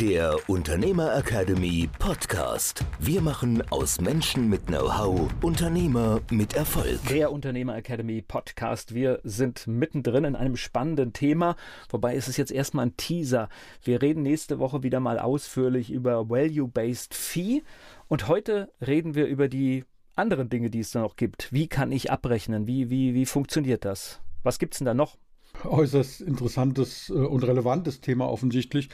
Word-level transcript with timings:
der 0.00 0.36
Unternehmer 0.48 1.16
Academy 1.16 1.88
Podcast. 1.98 2.84
Wir 3.00 3.20
machen 3.20 3.64
aus 3.72 4.00
Menschen 4.00 4.48
mit 4.48 4.66
Know-how 4.68 5.28
Unternehmer 5.42 6.20
mit 6.30 6.54
Erfolg. 6.54 7.00
Der 7.10 7.32
Unternehmer 7.32 7.76
Academy 7.76 8.22
Podcast. 8.22 8.94
Wir 8.94 9.18
sind 9.24 9.66
mittendrin 9.66 10.22
in 10.22 10.36
einem 10.36 10.56
spannenden 10.56 11.12
Thema, 11.12 11.56
wobei 11.90 12.14
ist 12.14 12.28
es 12.28 12.36
jetzt 12.36 12.52
erstmal 12.52 12.86
ein 12.86 12.96
Teaser. 12.96 13.48
Wir 13.82 14.00
reden 14.00 14.22
nächste 14.22 14.60
Woche 14.60 14.84
wieder 14.84 15.00
mal 15.00 15.18
ausführlich 15.18 15.90
über 15.90 16.30
Value-Based 16.30 17.12
Fee 17.12 17.64
und 18.06 18.28
heute 18.28 18.70
reden 18.80 19.16
wir 19.16 19.26
über 19.26 19.48
die 19.48 19.84
anderen 20.14 20.48
Dinge, 20.48 20.70
die 20.70 20.80
es 20.80 20.92
da 20.92 21.00
noch 21.00 21.16
gibt. 21.16 21.52
Wie 21.52 21.66
kann 21.66 21.90
ich 21.90 22.12
abrechnen? 22.12 22.68
Wie, 22.68 22.88
wie, 22.88 23.14
wie 23.14 23.26
funktioniert 23.26 23.84
das? 23.84 24.20
Was 24.44 24.60
gibt 24.60 24.74
es 24.74 24.78
denn 24.78 24.86
da 24.86 24.94
noch? 24.94 25.16
Äußerst 25.64 26.20
interessantes 26.20 27.10
äh, 27.10 27.14
und 27.14 27.44
relevantes 27.44 28.00
Thema 28.00 28.28
offensichtlich. 28.28 28.88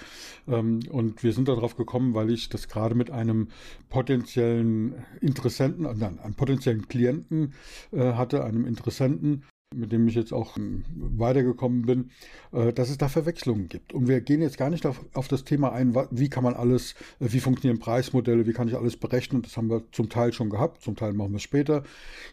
Ähm, 0.48 0.80
und 0.90 1.22
wir 1.22 1.32
sind 1.32 1.48
darauf 1.48 1.76
gekommen, 1.76 2.14
weil 2.14 2.30
ich 2.30 2.48
das 2.48 2.68
gerade 2.68 2.94
mit 2.94 3.10
einem 3.10 3.48
potenziellen 3.88 4.94
Interessenten, 5.20 5.82
nein, 5.98 6.18
einem 6.18 6.34
potenziellen 6.34 6.88
Klienten 6.88 7.54
äh, 7.92 8.12
hatte, 8.12 8.44
einem 8.44 8.66
Interessenten, 8.66 9.44
mit 9.74 9.92
dem 9.92 10.06
ich 10.08 10.14
jetzt 10.14 10.32
auch 10.32 10.56
ähm, 10.56 10.84
weitergekommen 10.94 11.82
bin, 11.82 12.10
äh, 12.52 12.72
dass 12.72 12.90
es 12.90 12.98
da 12.98 13.08
Verwechslungen 13.08 13.68
gibt. 13.68 13.92
Und 13.92 14.08
wir 14.08 14.20
gehen 14.20 14.40
jetzt 14.40 14.58
gar 14.58 14.70
nicht 14.70 14.86
auf, 14.86 15.04
auf 15.14 15.28
das 15.28 15.44
Thema 15.44 15.72
ein, 15.72 15.94
wie 16.10 16.28
kann 16.28 16.44
man 16.44 16.54
alles, 16.54 16.92
äh, 17.20 17.26
wie 17.32 17.40
funktionieren 17.40 17.78
Preismodelle, 17.78 18.46
wie 18.46 18.52
kann 18.52 18.68
ich 18.68 18.76
alles 18.76 18.96
berechnen. 18.96 19.42
Das 19.42 19.56
haben 19.56 19.68
wir 19.68 19.82
zum 19.92 20.08
Teil 20.08 20.32
schon 20.32 20.50
gehabt, 20.50 20.82
zum 20.82 20.96
Teil 20.96 21.12
machen 21.12 21.32
wir 21.32 21.36
es 21.36 21.42
später. 21.42 21.82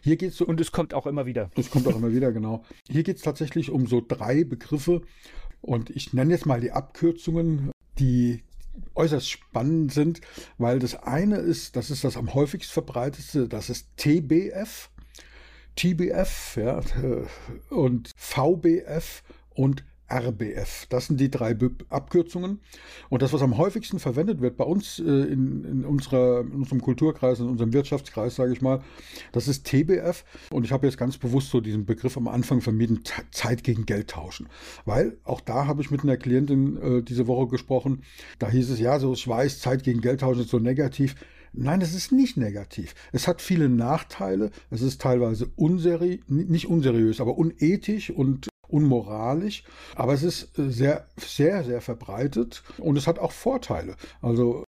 Hier 0.02 0.16
geht's 0.16 0.36
so, 0.36 0.46
Und 0.46 0.60
es 0.60 0.72
kommt 0.72 0.94
auch 0.94 1.06
immer 1.06 1.26
wieder. 1.26 1.50
Es 1.56 1.70
kommt 1.70 1.86
auch 1.88 1.96
immer 1.96 2.12
wieder, 2.12 2.32
genau. 2.32 2.64
Hier 2.88 3.02
geht 3.02 3.16
es 3.16 3.22
tatsächlich 3.22 3.70
um 3.70 3.86
so 3.86 4.02
drei 4.06 4.44
Begriffe. 4.44 5.02
Und 5.60 5.90
ich 5.90 6.12
nenne 6.12 6.32
jetzt 6.32 6.46
mal 6.46 6.60
die 6.60 6.72
Abkürzungen, 6.72 7.70
die 7.98 8.42
äußerst 8.94 9.30
spannend 9.30 9.92
sind, 9.92 10.20
weil 10.58 10.78
das 10.78 10.94
eine 11.02 11.36
ist, 11.36 11.76
das 11.76 11.90
ist 11.90 12.04
das 12.04 12.16
am 12.16 12.34
häufigst 12.34 12.72
verbreitetste, 12.72 13.48
das 13.48 13.70
ist 13.70 13.88
TBF. 13.96 14.90
TBF 15.76 16.56
ja, 16.56 16.80
und 17.70 18.10
VBF 18.16 19.22
und 19.54 19.84
RBF. 20.12 20.86
Das 20.90 21.06
sind 21.06 21.18
die 21.18 21.30
drei 21.30 21.56
Abkürzungen. 21.88 22.60
Und 23.08 23.22
das, 23.22 23.32
was 23.32 23.42
am 23.42 23.56
häufigsten 23.56 23.98
verwendet 23.98 24.40
wird 24.40 24.56
bei 24.56 24.64
uns 24.64 24.98
äh, 24.98 25.02
in, 25.02 25.64
in, 25.64 25.84
unserer, 25.84 26.40
in 26.40 26.52
unserem 26.52 26.82
Kulturkreis, 26.82 27.40
in 27.40 27.48
unserem 27.48 27.72
Wirtschaftskreis, 27.72 28.36
sage 28.36 28.52
ich 28.52 28.60
mal, 28.60 28.82
das 29.32 29.48
ist 29.48 29.66
TBF. 29.66 30.24
Und 30.50 30.64
ich 30.64 30.72
habe 30.72 30.86
jetzt 30.86 30.98
ganz 30.98 31.16
bewusst 31.16 31.50
so 31.50 31.60
diesen 31.60 31.86
Begriff 31.86 32.16
am 32.16 32.28
Anfang 32.28 32.60
vermieden, 32.60 33.02
Zeit 33.30 33.64
gegen 33.64 33.86
Geld 33.86 34.10
tauschen. 34.10 34.48
Weil 34.84 35.16
auch 35.24 35.40
da 35.40 35.66
habe 35.66 35.82
ich 35.82 35.90
mit 35.90 36.02
einer 36.02 36.16
Klientin 36.16 36.76
äh, 36.76 37.02
diese 37.02 37.26
Woche 37.26 37.48
gesprochen. 37.48 38.02
Da 38.38 38.50
hieß 38.50 38.70
es, 38.70 38.78
ja, 38.78 38.98
so 38.98 39.14
ich 39.14 39.26
weiß, 39.26 39.60
Zeit 39.60 39.82
gegen 39.82 40.00
Geld 40.00 40.20
tauschen 40.20 40.42
ist 40.42 40.50
so 40.50 40.58
negativ. 40.58 41.14
Nein, 41.52 41.80
es 41.82 41.94
ist 41.94 42.12
nicht 42.12 42.36
negativ. 42.36 42.94
Es 43.12 43.28
hat 43.28 43.42
viele 43.42 43.68
Nachteile. 43.68 44.50
Es 44.70 44.80
ist 44.80 45.00
teilweise 45.00 45.50
unseri 45.56 46.20
nicht 46.26 46.66
unseriös, 46.66 47.20
aber 47.20 47.36
unethisch 47.36 48.10
und 48.10 48.48
unmoralisch. 48.68 49.64
Aber 49.94 50.14
es 50.14 50.22
ist 50.22 50.58
äh, 50.58 50.70
sehr, 50.70 51.06
sehr, 51.16 51.62
sehr 51.62 51.80
verbreitet 51.80 52.62
und 52.78 52.96
es 52.96 53.06
hat 53.06 53.18
auch 53.18 53.32
Vorteile. 53.32 53.96
Also 54.22 54.64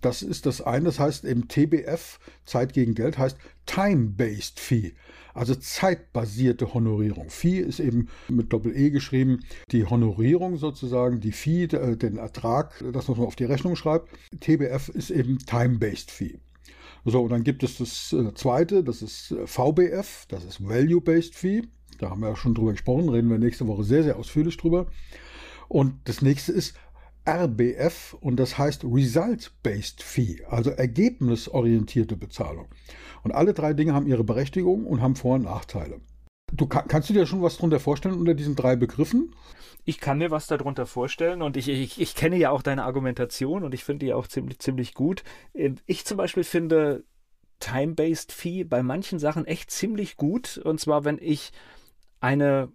das 0.00 0.22
ist 0.22 0.46
das 0.46 0.60
eine, 0.60 0.86
das 0.86 0.98
heißt 0.98 1.24
eben 1.24 1.48
TBF, 1.48 2.18
Zeit 2.44 2.72
gegen 2.72 2.94
Geld, 2.94 3.18
heißt 3.18 3.38
Time-Based 3.66 4.60
Fee, 4.60 4.94
also 5.34 5.54
zeitbasierte 5.54 6.72
Honorierung. 6.72 7.28
Fee 7.28 7.58
ist 7.58 7.80
eben 7.80 8.08
mit 8.28 8.52
Doppel-E 8.52 8.90
geschrieben, 8.90 9.40
die 9.72 9.84
Honorierung 9.84 10.56
sozusagen, 10.56 11.20
die 11.20 11.32
Fee, 11.32 11.64
äh, 11.64 11.96
den 11.96 12.16
Ertrag, 12.16 12.82
das, 12.92 13.08
was 13.08 13.16
man 13.16 13.26
auf 13.26 13.36
die 13.36 13.44
Rechnung 13.44 13.76
schreibt. 13.76 14.08
TBF 14.40 14.88
ist 14.88 15.10
eben 15.10 15.38
Time-Based 15.38 16.10
Fee. 16.10 16.38
So, 17.04 17.20
und 17.20 17.30
dann 17.30 17.44
gibt 17.44 17.62
es 17.62 17.78
das 17.78 18.12
äh, 18.12 18.32
zweite, 18.34 18.82
das 18.82 19.02
ist 19.02 19.32
äh, 19.32 19.46
VBF, 19.46 20.26
das 20.28 20.44
ist 20.44 20.66
Value-Based 20.66 21.34
Fee. 21.34 21.62
Da 21.98 22.10
haben 22.10 22.20
wir 22.20 22.30
ja 22.30 22.36
schon 22.36 22.54
drüber 22.54 22.72
gesprochen, 22.72 23.08
reden 23.08 23.28
wir 23.28 23.38
nächste 23.38 23.66
Woche 23.66 23.84
sehr, 23.84 24.04
sehr 24.04 24.16
ausführlich 24.16 24.56
drüber. 24.56 24.86
Und 25.68 25.94
das 26.04 26.22
nächste 26.22 26.52
ist 26.52 26.74
RBF 27.26 28.14
und 28.20 28.36
das 28.36 28.58
heißt 28.58 28.84
Result-Based 28.84 30.02
Fee, 30.02 30.44
also 30.48 30.70
ergebnisorientierte 30.70 32.16
Bezahlung. 32.16 32.68
Und 33.22 33.32
alle 33.32 33.54
drei 33.54 33.72
Dinge 33.72 33.94
haben 33.94 34.06
ihre 34.06 34.24
Berechtigung 34.24 34.86
und 34.86 35.00
haben 35.00 35.16
Vor- 35.16 35.36
und 35.36 35.44
Nachteile. 35.44 36.00
Du 36.52 36.66
kannst 36.66 37.08
du 37.08 37.14
dir 37.14 37.26
schon 37.26 37.42
was 37.42 37.56
darunter 37.56 37.80
vorstellen 37.80 38.18
unter 38.18 38.34
diesen 38.34 38.54
drei 38.54 38.76
Begriffen? 38.76 39.34
Ich 39.84 39.98
kann 39.98 40.18
mir 40.18 40.30
was 40.30 40.46
darunter 40.46 40.86
vorstellen 40.86 41.42
und 41.42 41.56
ich, 41.56 41.68
ich, 41.68 42.00
ich 42.00 42.14
kenne 42.14 42.36
ja 42.36 42.50
auch 42.50 42.62
deine 42.62 42.84
Argumentation 42.84 43.64
und 43.64 43.74
ich 43.74 43.84
finde 43.84 44.06
die 44.06 44.12
auch 44.12 44.26
ziemlich, 44.26 44.58
ziemlich 44.58 44.94
gut. 44.94 45.24
Ich 45.86 46.04
zum 46.04 46.16
Beispiel 46.16 46.44
finde 46.44 47.04
Time-Based 47.60 48.32
Fee 48.32 48.64
bei 48.64 48.82
manchen 48.82 49.18
Sachen 49.18 49.46
echt 49.46 49.70
ziemlich 49.70 50.16
gut. 50.16 50.58
Und 50.58 50.80
zwar, 50.80 51.04
wenn 51.04 51.18
ich 51.18 51.52
eine 52.20 52.70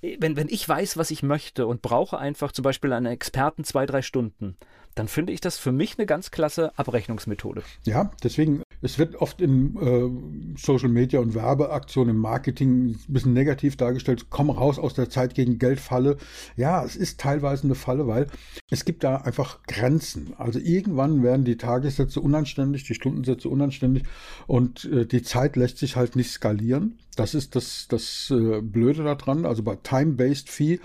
wenn, 0.00 0.36
wenn 0.36 0.48
ich 0.48 0.68
weiß, 0.68 0.96
was 0.96 1.10
ich 1.10 1.22
möchte 1.22 1.66
und 1.66 1.82
brauche 1.82 2.18
einfach 2.18 2.52
zum 2.52 2.62
Beispiel 2.62 2.92
einen 2.92 3.06
Experten 3.06 3.64
zwei, 3.64 3.86
drei 3.86 4.02
Stunden, 4.02 4.56
dann 4.94 5.08
finde 5.08 5.32
ich 5.32 5.40
das 5.40 5.58
für 5.58 5.72
mich 5.72 5.98
eine 5.98 6.06
ganz 6.06 6.30
klasse 6.30 6.76
Abrechnungsmethode. 6.78 7.62
Ja, 7.84 8.10
deswegen, 8.22 8.62
es 8.82 8.98
wird 8.98 9.16
oft 9.16 9.40
in 9.40 9.76
äh, 9.76 10.58
Social 10.58 10.88
Media 10.88 11.20
und 11.20 11.34
Werbeaktionen 11.34 12.16
im 12.16 12.20
Marketing 12.20 12.90
ein 12.90 12.98
bisschen 13.08 13.32
negativ 13.32 13.76
dargestellt, 13.76 14.26
komm 14.30 14.50
raus 14.50 14.78
aus 14.78 14.94
der 14.94 15.10
Zeit 15.10 15.34
gegen 15.34 15.58
Geldfalle. 15.58 16.16
Ja, 16.56 16.84
es 16.84 16.96
ist 16.96 17.20
teilweise 17.20 17.64
eine 17.64 17.74
Falle, 17.74 18.06
weil 18.06 18.26
es 18.70 18.84
gibt 18.84 19.04
da 19.04 19.16
einfach 19.16 19.62
Grenzen. 19.64 20.34
Also 20.38 20.58
irgendwann 20.58 21.22
werden 21.22 21.44
die 21.44 21.56
Tagessätze 21.56 22.20
unanständig, 22.20 22.84
die 22.84 22.94
Stundensätze 22.94 23.48
unanständig 23.48 24.04
und 24.46 24.84
äh, 24.84 25.06
die 25.06 25.22
Zeit 25.22 25.56
lässt 25.56 25.78
sich 25.78 25.96
halt 25.96 26.16
nicht 26.16 26.30
skalieren. 26.30 26.98
Das 27.16 27.34
ist 27.34 27.56
das, 27.56 27.86
das 27.88 28.30
äh, 28.30 28.60
Blöde 28.60 29.02
daran. 29.02 29.46
Also 29.46 29.62
bei 29.62 29.76
Time-Based 29.76 30.50
Fee, 30.50 30.80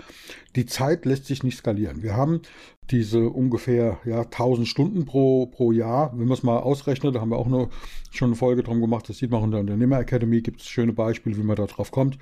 die 0.56 0.64
Zeit 0.64 1.04
lässt 1.04 1.26
sich 1.26 1.42
nicht 1.42 1.58
skalieren. 1.58 2.02
Wir 2.02 2.16
haben 2.16 2.40
diese 2.90 3.28
ungefähr 3.28 3.98
ja, 4.04 4.22
1000 4.22 4.66
Stunden 4.66 5.04
pro, 5.04 5.46
pro 5.46 5.72
Jahr. 5.72 6.12
Wenn 6.12 6.26
man 6.26 6.36
es 6.36 6.42
mal 6.42 6.58
ausrechnet, 6.58 7.14
da 7.14 7.20
haben 7.20 7.30
wir 7.30 7.38
auch 7.38 7.46
eine, 7.46 7.68
schon 8.10 8.30
eine 8.30 8.36
Folge 8.36 8.62
drum 8.62 8.80
gemacht. 8.80 9.08
Das 9.08 9.18
sieht 9.18 9.30
man 9.30 9.44
in 9.44 9.50
der 9.50 9.60
Unternehmer 9.60 9.98
Academy. 9.98 10.42
Gibt 10.42 10.60
es 10.60 10.68
schöne 10.68 10.92
Beispiele, 10.92 11.36
wie 11.36 11.42
man 11.42 11.56
da 11.56 11.66
drauf 11.66 11.90
kommt. 11.90 12.18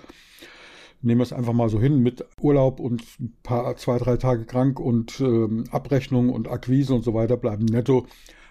Nehmen 1.02 1.20
wir 1.20 1.24
es 1.24 1.32
einfach 1.32 1.54
mal 1.54 1.70
so 1.70 1.80
hin 1.80 2.02
mit 2.02 2.24
Urlaub 2.40 2.78
und 2.78 3.02
paar, 3.42 3.74
zwei, 3.76 3.96
drei 3.98 4.18
Tage 4.18 4.44
krank 4.44 4.78
und 4.78 5.18
ähm, 5.20 5.64
Abrechnung 5.70 6.28
und 6.28 6.48
Akquise 6.48 6.94
und 6.94 7.04
so 7.04 7.14
weiter 7.14 7.38
bleiben 7.38 7.64
netto 7.64 8.06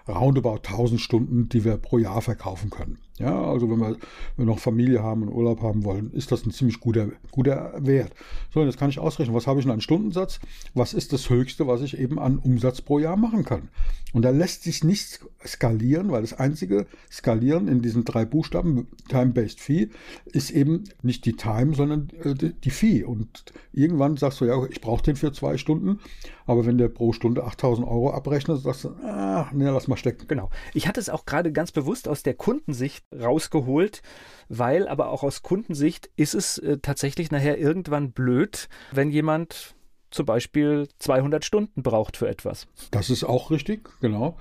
roundabout 0.08 0.62
1000 0.68 1.00
Stunden, 1.00 1.48
die 1.50 1.64
wir 1.64 1.78
pro 1.78 2.00
Jahr 2.00 2.22
verkaufen 2.24 2.72
können. 2.72 2.98
Ja, 3.20 3.44
also 3.44 3.70
wenn 3.70 3.80
wir, 3.80 3.90
wenn 3.90 3.98
wir 4.38 4.46
noch 4.46 4.60
Familie 4.60 5.04
haben 5.04 5.24
und 5.24 5.34
Urlaub 5.34 5.62
haben 5.62 5.84
wollen, 5.84 6.12
ist 6.14 6.32
das 6.32 6.46
ein 6.46 6.52
ziemlich 6.52 6.80
guter, 6.80 7.10
guter 7.32 7.74
Wert. 7.78 8.14
So, 8.54 8.64
jetzt 8.64 8.78
kann 8.78 8.90
ich 8.90 9.00
ausrechnen, 9.00 9.36
was 9.36 9.46
habe 9.46 9.60
ich 9.60 9.66
denn 9.66 9.74
an 9.74 9.82
Stundensatz? 9.82 10.40
Was 10.74 10.94
ist 10.94 11.12
das 11.12 11.30
Höchste, 11.30 11.68
was 11.68 11.82
ich 11.82 12.00
eben 12.00 12.18
an 12.18 12.40
Umsatz 12.40 12.82
pro 12.82 12.98
Jahr 12.98 13.18
machen 13.18 13.44
kann? 13.44 13.70
Und 14.14 14.24
da 14.24 14.32
lässt 14.32 14.64
sich 14.64 14.84
nichts 14.84 15.20
skalieren, 15.46 16.12
weil 16.12 16.22
das 16.22 16.34
einzige 16.34 16.88
Skalieren 17.12 17.68
in 17.68 17.82
diesen 17.82 18.06
drei 18.06 18.26
Buchstaben, 18.26 18.88
Time-Based 19.10 19.60
Fee, 19.60 19.90
ist 20.26 20.52
eben 20.52 20.86
nicht 21.04 21.26
die 21.26 21.34
Time, 21.34 21.76
sondern 21.76 22.10
äh, 22.24 22.34
die 22.34 22.70
Fee. 22.72 23.04
Und 23.04 23.54
irgendwann 23.72 24.18
sagst 24.18 24.42
du, 24.42 24.46
ja, 24.46 24.66
ich 24.66 24.82
brauche 24.82 25.04
den 25.04 25.16
für 25.16 25.32
zwei 25.32 25.58
Stunden, 25.58 26.00
aber 26.46 26.66
wenn 26.66 26.80
der 26.80 26.88
pro 26.88 27.14
Stunde 27.14 27.44
8000 27.44 27.88
Euro 27.88 28.12
abrechnet, 28.12 28.62
sagst 28.62 28.86
du, 28.86 28.90
ah, 29.04 29.50
nee, 29.54 29.66
lass 29.66 29.88
mal 29.88 29.98
stecken. 29.98 30.28
Genau. 30.28 30.50
Ich 30.74 30.88
hatte 30.88 31.00
es 31.00 31.10
auch 31.10 31.26
gerade 31.26 31.52
ganz 31.52 31.72
bewusst 31.72 32.08
aus 32.08 32.24
der 32.24 32.34
Kundensicht 32.34 33.06
rausgeholt, 33.18 34.02
weil 34.48 34.88
aber 34.88 35.10
auch 35.10 35.24
aus 35.24 35.42
Kundensicht 35.44 36.10
ist 36.16 36.34
es 36.34 36.58
äh, 36.58 36.78
tatsächlich 36.82 37.32
nachher 37.32 37.58
irgendwann 37.58 38.12
blöd, 38.12 38.70
wenn 38.92 39.12
jemand 39.12 39.76
zum 40.12 40.26
Beispiel 40.26 40.88
200 41.00 41.46
Stunden 41.46 41.84
braucht 41.84 42.18
für 42.18 42.28
etwas. 42.28 42.68
Das 42.92 43.10
ist 43.10 43.24
auch 43.24 43.52
richtig, 43.52 43.90
genau. 44.02 44.38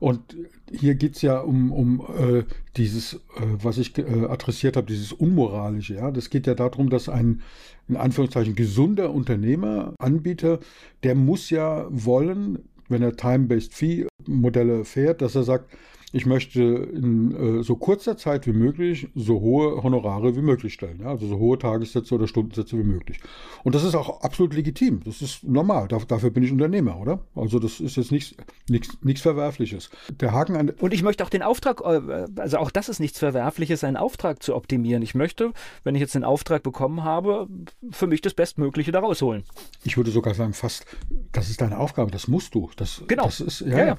Und 0.00 0.36
hier 0.70 0.94
geht 0.94 1.16
es 1.16 1.22
ja 1.22 1.40
um, 1.40 1.72
um 1.72 2.00
äh, 2.00 2.44
dieses, 2.76 3.14
äh, 3.14 3.18
was 3.60 3.78
ich 3.78 3.98
äh, 3.98 4.26
adressiert 4.26 4.76
habe, 4.76 4.86
dieses 4.86 5.12
Unmoralische. 5.12 5.94
Ja? 5.94 6.10
Das 6.12 6.30
geht 6.30 6.46
ja 6.46 6.54
darum, 6.54 6.88
dass 6.88 7.08
ein, 7.08 7.42
in 7.88 7.96
Anführungszeichen, 7.96 8.54
gesunder 8.54 9.10
Unternehmer, 9.10 9.94
Anbieter, 9.98 10.60
der 11.02 11.16
muss 11.16 11.50
ja 11.50 11.86
wollen, 11.90 12.68
wenn 12.88 13.02
er 13.02 13.16
Time-Based 13.16 13.74
Fee-Modelle 13.74 14.84
fährt, 14.84 15.20
dass 15.20 15.34
er 15.34 15.42
sagt, 15.42 15.68
ich 16.12 16.24
möchte 16.24 16.62
in 16.62 17.58
äh, 17.58 17.62
so 17.62 17.76
kurzer 17.76 18.16
Zeit 18.16 18.46
wie 18.46 18.52
möglich 18.52 19.08
so 19.14 19.40
hohe 19.40 19.82
Honorare 19.82 20.34
wie 20.36 20.42
möglich 20.42 20.72
stellen. 20.72 21.00
Ja? 21.02 21.08
Also 21.08 21.26
so 21.26 21.38
hohe 21.38 21.58
Tagessätze 21.58 22.14
oder 22.14 22.26
Stundensätze 22.26 22.78
wie 22.78 22.84
möglich. 22.84 23.18
Und 23.62 23.74
das 23.74 23.84
ist 23.84 23.94
auch 23.94 24.22
absolut 24.22 24.54
legitim. 24.54 25.02
Das 25.04 25.20
ist 25.20 25.44
normal. 25.44 25.86
Da, 25.88 25.98
dafür 25.98 26.30
bin 26.30 26.42
ich 26.42 26.50
Unternehmer, 26.50 26.98
oder? 26.98 27.20
Also 27.34 27.58
das 27.58 27.80
ist 27.80 27.96
jetzt 27.96 28.10
nichts, 28.10 28.34
nichts, 28.68 28.96
nichts 29.02 29.20
Verwerfliches. 29.20 29.90
Der 30.18 30.32
Haken 30.32 30.56
an 30.56 30.70
Und 30.70 30.94
ich 30.94 31.02
möchte 31.02 31.24
auch 31.24 31.30
den 31.30 31.42
Auftrag, 31.42 31.82
äh, 31.82 32.26
also 32.36 32.56
auch 32.56 32.70
das 32.70 32.88
ist 32.88 33.00
nichts 33.00 33.18
Verwerfliches, 33.18 33.84
einen 33.84 33.98
Auftrag 33.98 34.42
zu 34.42 34.56
optimieren. 34.56 35.02
Ich 35.02 35.14
möchte, 35.14 35.52
wenn 35.84 35.94
ich 35.94 36.00
jetzt 36.00 36.14
den 36.14 36.24
Auftrag 36.24 36.62
bekommen 36.62 37.04
habe, 37.04 37.48
für 37.90 38.06
mich 38.06 38.22
das 38.22 38.32
Bestmögliche 38.32 38.92
daraus 38.92 39.20
holen. 39.20 39.44
Ich 39.84 39.98
würde 39.98 40.10
sogar 40.10 40.32
sagen, 40.32 40.54
fast, 40.54 40.86
das 41.32 41.50
ist 41.50 41.60
deine 41.60 41.78
Aufgabe, 41.78 42.10
das 42.10 42.28
musst 42.28 42.54
du. 42.54 42.70
Das, 42.76 43.02
genau. 43.06 43.24
Das 43.24 43.40
ist, 43.40 43.60
ja, 43.60 43.78
ja. 43.78 43.86
ja. 43.88 43.96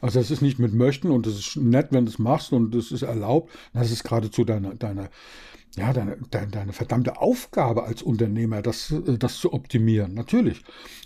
Also 0.00 0.20
es 0.20 0.30
ist 0.30 0.42
nicht 0.42 0.58
mit 0.58 0.72
möchten 0.72 1.10
und 1.10 1.26
es 1.26 1.38
ist 1.38 1.56
nett, 1.56 1.88
wenn 1.90 2.06
du 2.06 2.10
es 2.10 2.18
machst 2.18 2.52
und 2.52 2.74
es 2.74 2.92
ist 2.92 3.02
erlaubt. 3.02 3.50
Das 3.72 3.90
ist 3.90 4.04
geradezu 4.04 4.44
deine, 4.44 4.76
deine, 4.76 5.10
ja, 5.76 5.92
deine, 5.92 6.18
deine, 6.30 6.48
deine 6.48 6.72
verdammte 6.72 7.20
Aufgabe 7.20 7.84
als 7.84 8.02
Unternehmer, 8.02 8.62
das, 8.62 8.92
äh, 8.92 9.18
das 9.18 9.38
zu 9.38 9.52
optimieren. 9.52 10.14
Natürlich. 10.14 10.62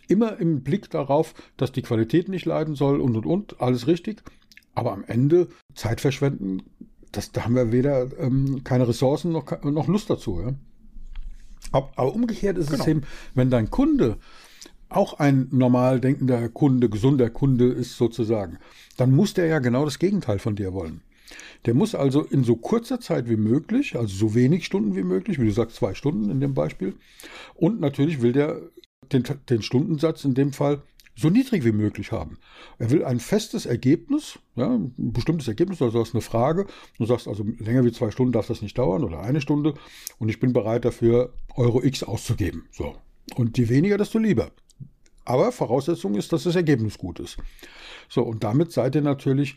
Immer 0.09 0.39
im 0.39 0.63
Blick 0.63 0.91
darauf, 0.91 1.35
dass 1.57 1.73
die 1.73 1.83
Qualität 1.83 2.29
nicht 2.29 2.45
leiden 2.45 2.75
soll 2.75 3.01
und 3.01 3.17
und 3.17 3.27
und, 3.27 3.61
alles 3.61 3.87
richtig. 3.87 4.23
Aber 4.75 4.93
am 4.93 5.05
Ende 5.05 5.49
Zeit 5.75 6.01
verschwenden, 6.01 6.63
das, 7.13 7.33
da 7.33 7.45
haben 7.45 7.55
wir 7.55 7.73
weder 7.73 8.09
ähm, 8.19 8.63
keine 8.65 8.89
Ressourcen 8.89 9.33
noch, 9.33 9.63
noch 9.63 9.87
Lust 9.87 10.11
dazu. 10.11 10.41
Ja? 10.41 10.55
Aber, 11.71 11.91
aber 11.97 12.15
umgekehrt 12.15 12.59
ist 12.59 12.71
genau. 12.71 12.83
es 12.83 12.89
eben, 12.89 13.03
wenn 13.35 13.51
dein 13.51 13.71
Kunde 13.71 14.19
auch 14.97 15.19
ein 15.19 15.49
normal 15.51 16.01
denkender 16.01 16.49
Kunde, 16.49 16.89
gesunder 16.89 17.31
Kunde 17.31 17.67
ist 17.67 17.97
sozusagen, 17.97 18.59
dann 18.97 19.15
muss 19.15 19.35
der 19.35 19.47
ja 19.47 19.59
genau 19.59 19.85
das 19.85 19.99
Gegenteil 19.99 20.39
von 20.39 20.57
dir 20.57 20.73
wollen. 20.73 21.03
Der 21.65 21.75
muss 21.75 21.95
also 21.95 22.23
in 22.23 22.45
so 22.45 22.57
kurzer 22.57 23.01
Zeit 23.01 23.29
wie 23.29 23.37
möglich, 23.37 23.97
also 23.97 24.15
so 24.15 24.35
wenig 24.35 24.67
Stunden 24.67 24.97
wie 24.97 25.03
möglich, 25.03 25.41
wie 25.41 25.47
du 25.47 25.53
sagst, 25.53 25.77
zwei 25.77 25.95
Stunden 25.95 26.31
in 26.31 26.41
dem 26.41 26.55
Beispiel, 26.55 26.95
und 27.55 27.81
natürlich 27.81 28.21
will 28.21 28.33
der 28.33 28.61
den, 29.13 29.25
den 29.49 29.63
Stundensatz 29.63 30.25
in 30.25 30.35
dem 30.35 30.53
Fall 30.53 30.83
so 31.15 31.29
niedrig 31.29 31.65
wie 31.65 31.73
möglich 31.73 32.11
haben. 32.11 32.39
Er 32.79 32.91
will 32.91 33.05
ein 33.05 33.21
festes 33.21 33.67
Ergebnis, 33.67 34.39
ja, 34.57 34.71
ein 34.71 34.95
bestimmtes 34.97 35.47
Ergebnis, 35.49 35.83
also 35.83 35.99
du 35.99 36.05
hast 36.05 36.15
eine 36.15 36.23
Frage, 36.23 36.67
du 36.99 37.05
sagst 37.05 37.29
also 37.29 37.45
länger 37.59 37.85
wie 37.85 37.93
zwei 37.93 38.11
Stunden 38.11 38.33
darf 38.33 38.47
das 38.47 38.63
nicht 38.63 38.79
dauern 38.79 39.05
oder 39.05 39.21
eine 39.21 39.41
Stunde 39.41 39.75
und 40.19 40.29
ich 40.29 40.41
bin 40.41 40.53
bereit 40.53 40.85
dafür 40.85 41.35
Euro 41.55 41.83
X 41.83 42.03
auszugeben. 42.03 42.65
So. 42.73 42.97
Und 43.37 43.59
je 43.59 43.69
weniger, 43.69 43.99
desto 43.99 44.19
lieber. 44.19 44.51
Aber 45.25 45.53
Voraussetzung 45.53 46.15
ist, 46.15 46.33
dass 46.33 46.45
das 46.45 46.57
Ergebnis 46.57 46.99
gut 46.99 47.21
ist. 47.21 47.37
So, 48.09 48.23
und 48.23 48.45
damit 48.45 48.73
seid 48.73 48.95
ihr 48.95 49.03
natürlich 49.03 49.57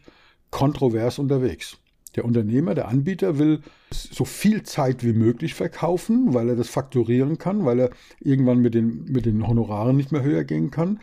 kontrovers 0.51 1.19
unterwegs. 1.19 1.77
Der 2.15 2.23
Unternehmer, 2.23 2.75
der 2.75 2.87
Anbieter 2.87 3.37
will 3.39 3.61
so 3.91 4.23
viel 4.23 4.63
Zeit 4.63 5.03
wie 5.03 5.11
möglich 5.11 5.53
verkaufen, 5.53 6.33
weil 6.33 6.49
er 6.49 6.55
das 6.55 6.69
fakturieren 6.69 7.37
kann, 7.37 7.65
weil 7.65 7.79
er 7.79 7.89
irgendwann 8.21 8.59
mit 8.59 8.73
den, 8.73 9.03
mit 9.05 9.25
den 9.25 9.45
Honoraren 9.45 9.97
nicht 9.97 10.13
mehr 10.13 10.23
höher 10.23 10.45
gehen 10.45 10.71
kann, 10.71 11.01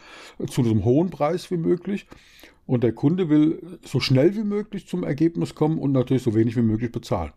zu 0.48 0.62
einem 0.62 0.84
hohen 0.84 1.10
Preis 1.10 1.50
wie 1.50 1.58
möglich. 1.58 2.06
Und 2.64 2.82
der 2.82 2.92
Kunde 2.92 3.28
will 3.28 3.78
so 3.84 4.00
schnell 4.00 4.34
wie 4.36 4.44
möglich 4.44 4.86
zum 4.86 5.04
Ergebnis 5.04 5.54
kommen 5.54 5.78
und 5.78 5.92
natürlich 5.92 6.22
so 6.22 6.34
wenig 6.34 6.56
wie 6.56 6.62
möglich 6.62 6.92
bezahlen. 6.92 7.32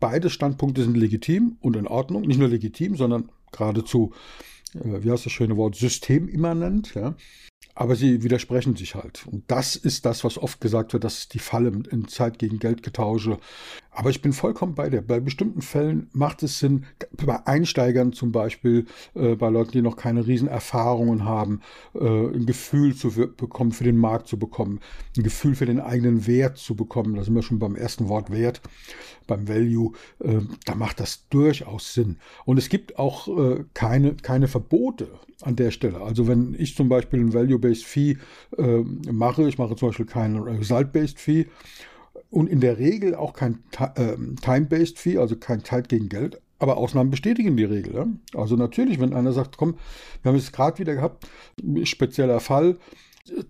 Beide 0.00 0.30
Standpunkte 0.30 0.82
sind 0.84 0.96
legitim 0.96 1.56
und 1.60 1.76
in 1.76 1.86
Ordnung. 1.86 2.22
Nicht 2.22 2.38
nur 2.38 2.48
legitim, 2.48 2.96
sondern 2.96 3.30
geradezu 3.52 4.12
wie 4.74 5.10
heißt 5.10 5.26
das 5.26 5.32
schöne 5.32 5.56
Wort, 5.56 5.76
systemimmanent, 5.76 6.94
ja. 6.94 7.14
Aber 7.74 7.94
sie 7.94 8.22
widersprechen 8.22 8.74
sich 8.74 8.94
halt. 8.96 9.26
Und 9.26 9.44
das 9.48 9.76
ist 9.76 10.04
das, 10.04 10.24
was 10.24 10.36
oft 10.36 10.60
gesagt 10.60 10.92
wird, 10.92 11.04
das 11.04 11.18
ist 11.18 11.34
die 11.34 11.38
Falle 11.38 11.70
in 11.90 12.08
Zeit 12.08 12.38
gegen 12.38 12.58
Geldgetausche. 12.58 13.38
Aber 13.98 14.10
ich 14.10 14.22
bin 14.22 14.32
vollkommen 14.32 14.76
bei 14.76 14.88
dir. 14.88 15.02
Bei 15.02 15.18
bestimmten 15.18 15.60
Fällen 15.60 16.08
macht 16.12 16.44
es 16.44 16.60
Sinn, 16.60 16.84
bei 17.16 17.44
Einsteigern 17.48 18.12
zum 18.12 18.30
Beispiel, 18.30 18.86
äh, 19.16 19.34
bei 19.34 19.48
Leuten, 19.48 19.72
die 19.72 19.82
noch 19.82 19.96
keine 19.96 20.24
Riesenerfahrungen 20.24 21.24
haben, 21.24 21.62
äh, 21.96 22.06
ein 22.06 22.46
Gefühl 22.46 22.94
zu 22.94 23.10
bekommen, 23.10 23.72
für 23.72 23.82
den 23.82 23.96
Markt 23.96 24.28
zu 24.28 24.38
bekommen, 24.38 24.78
ein 25.16 25.24
Gefühl 25.24 25.56
für 25.56 25.66
den 25.66 25.80
eigenen 25.80 26.28
Wert 26.28 26.58
zu 26.58 26.76
bekommen. 26.76 27.16
Da 27.16 27.24
sind 27.24 27.34
wir 27.34 27.42
schon 27.42 27.58
beim 27.58 27.74
ersten 27.74 28.08
Wort 28.08 28.30
Wert, 28.30 28.60
beim 29.26 29.48
Value. 29.48 29.90
Äh, 30.20 30.42
da 30.64 30.76
macht 30.76 31.00
das 31.00 31.26
durchaus 31.28 31.92
Sinn. 31.92 32.18
Und 32.44 32.56
es 32.56 32.68
gibt 32.68 33.00
auch 33.00 33.26
äh, 33.26 33.64
keine, 33.74 34.14
keine 34.14 34.46
Verbote 34.46 35.08
an 35.42 35.56
der 35.56 35.72
Stelle. 35.72 36.02
Also 36.02 36.28
wenn 36.28 36.54
ich 36.56 36.76
zum 36.76 36.88
Beispiel 36.88 37.18
ein 37.18 37.34
Value-Based 37.34 37.84
Fee 37.84 38.16
äh, 38.56 38.78
mache, 39.10 39.48
ich 39.48 39.58
mache 39.58 39.74
zum 39.74 39.88
Beispiel 39.88 40.06
kein 40.06 40.36
Result-Based 40.36 41.18
Fee 41.18 41.48
und 42.30 42.48
in 42.48 42.60
der 42.60 42.78
Regel 42.78 43.14
auch 43.14 43.32
kein 43.32 43.62
äh, 43.94 44.16
Time-Based 44.42 44.98
Fee, 44.98 45.18
also 45.18 45.36
kein 45.36 45.64
Zeit 45.64 45.88
gegen 45.88 46.08
Geld, 46.08 46.40
aber 46.58 46.76
Ausnahmen 46.76 47.10
bestätigen 47.10 47.56
die 47.56 47.64
Regel. 47.64 47.94
Ja? 47.94 48.06
Also 48.34 48.56
natürlich, 48.56 49.00
wenn 49.00 49.14
einer 49.14 49.32
sagt, 49.32 49.56
komm, 49.56 49.76
wir 50.22 50.30
haben 50.30 50.38
es 50.38 50.52
gerade 50.52 50.78
wieder 50.78 50.94
gehabt, 50.94 51.26
spezieller 51.84 52.40
Fall, 52.40 52.76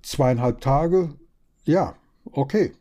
zweieinhalb 0.03 0.61
Tage, 0.61 1.15
ja, 1.65 1.95
okay. 2.25 2.73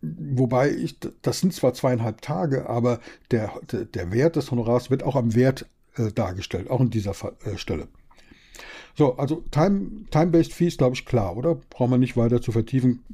Wobei 0.00 0.70
ich, 0.70 0.98
das 1.22 1.40
sind 1.40 1.54
zwar 1.54 1.74
zweieinhalb 1.74 2.22
Tage, 2.22 2.68
aber 2.68 2.98
der, 3.30 3.52
der, 3.70 4.10
Wert 4.10 4.34
des 4.34 4.50
Honorars 4.50 4.90
wird 4.90 5.04
auch 5.04 5.14
am 5.14 5.36
Wert 5.36 5.66
äh, 5.94 6.10
dargestellt, 6.10 6.68
auch 6.70 6.80
in 6.80 6.90
dieser 6.90 7.14
Fall, 7.14 7.36
äh, 7.44 7.56
Stelle. 7.56 7.86
So, 8.94 9.16
also 9.16 9.44
Time-Based 9.50 10.10
Time 10.10 10.44
Fees, 10.44 10.76
glaube 10.76 10.94
ich, 10.94 11.06
klar, 11.06 11.36
oder? 11.36 11.54
Brauchen 11.70 11.92
wir 11.92 11.98
nicht 11.98 12.16
weiter 12.16 12.42
zu 12.42 12.52
vertiefen. 12.52 13.04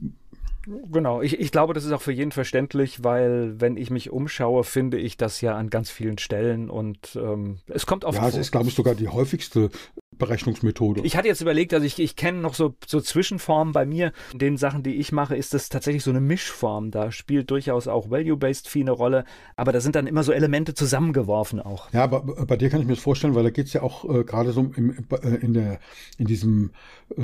Genau, 0.90 1.22
ich, 1.22 1.38
ich 1.40 1.50
glaube, 1.50 1.72
das 1.72 1.84
ist 1.84 1.92
auch 1.92 2.02
für 2.02 2.12
jeden 2.12 2.32
verständlich, 2.32 3.02
weil 3.02 3.60
wenn 3.60 3.76
ich 3.76 3.90
mich 3.90 4.10
umschaue, 4.10 4.64
finde 4.64 4.98
ich 4.98 5.16
das 5.16 5.40
ja 5.40 5.56
an 5.56 5.70
ganz 5.70 5.90
vielen 5.90 6.18
Stellen 6.18 6.68
und 6.68 7.16
ähm, 7.16 7.58
es 7.68 7.86
kommt 7.86 8.04
auf. 8.04 8.16
Ja, 8.16 8.28
es 8.28 8.36
ist, 8.36 8.52
glaube 8.52 8.68
ich, 8.68 8.74
sogar 8.74 8.94
die 8.94 9.08
häufigste 9.08 9.70
Berechnungsmethode. 10.18 11.02
Ich 11.02 11.16
hatte 11.16 11.28
jetzt 11.28 11.40
überlegt, 11.40 11.72
also 11.74 11.86
ich, 11.86 11.98
ich 11.98 12.16
kenne 12.16 12.38
noch 12.38 12.54
so, 12.54 12.74
so 12.86 13.00
Zwischenformen 13.00 13.72
bei 13.72 13.86
mir. 13.86 14.12
In 14.32 14.38
den 14.38 14.56
Sachen, 14.56 14.82
die 14.82 14.96
ich 14.96 15.12
mache, 15.12 15.36
ist 15.36 15.54
das 15.54 15.68
tatsächlich 15.68 16.02
so 16.02 16.10
eine 16.10 16.20
Mischform. 16.20 16.90
Da 16.90 17.10
spielt 17.10 17.50
durchaus 17.50 17.88
auch 17.88 18.10
Value-Based 18.10 18.68
Fee 18.68 18.80
eine 18.80 18.90
Rolle, 18.90 19.24
aber 19.56 19.72
da 19.72 19.80
sind 19.80 19.94
dann 19.94 20.06
immer 20.06 20.22
so 20.22 20.32
Elemente 20.32 20.74
zusammengeworfen 20.74 21.60
auch. 21.60 21.92
Ja, 21.92 22.04
aber 22.04 22.20
bei 22.46 22.56
dir 22.56 22.70
kann 22.70 22.80
ich 22.80 22.86
mir 22.86 22.94
das 22.94 23.02
vorstellen, 23.02 23.34
weil 23.34 23.44
da 23.44 23.50
geht 23.50 23.66
es 23.66 23.72
ja 23.72 23.82
auch 23.82 24.04
äh, 24.04 24.24
gerade 24.24 24.52
so 24.52 24.60
im, 24.74 25.04
äh, 25.10 25.28
in, 25.36 25.54
der, 25.54 25.78
in 26.18 26.26
diesem, 26.26 26.70
äh, 27.16 27.22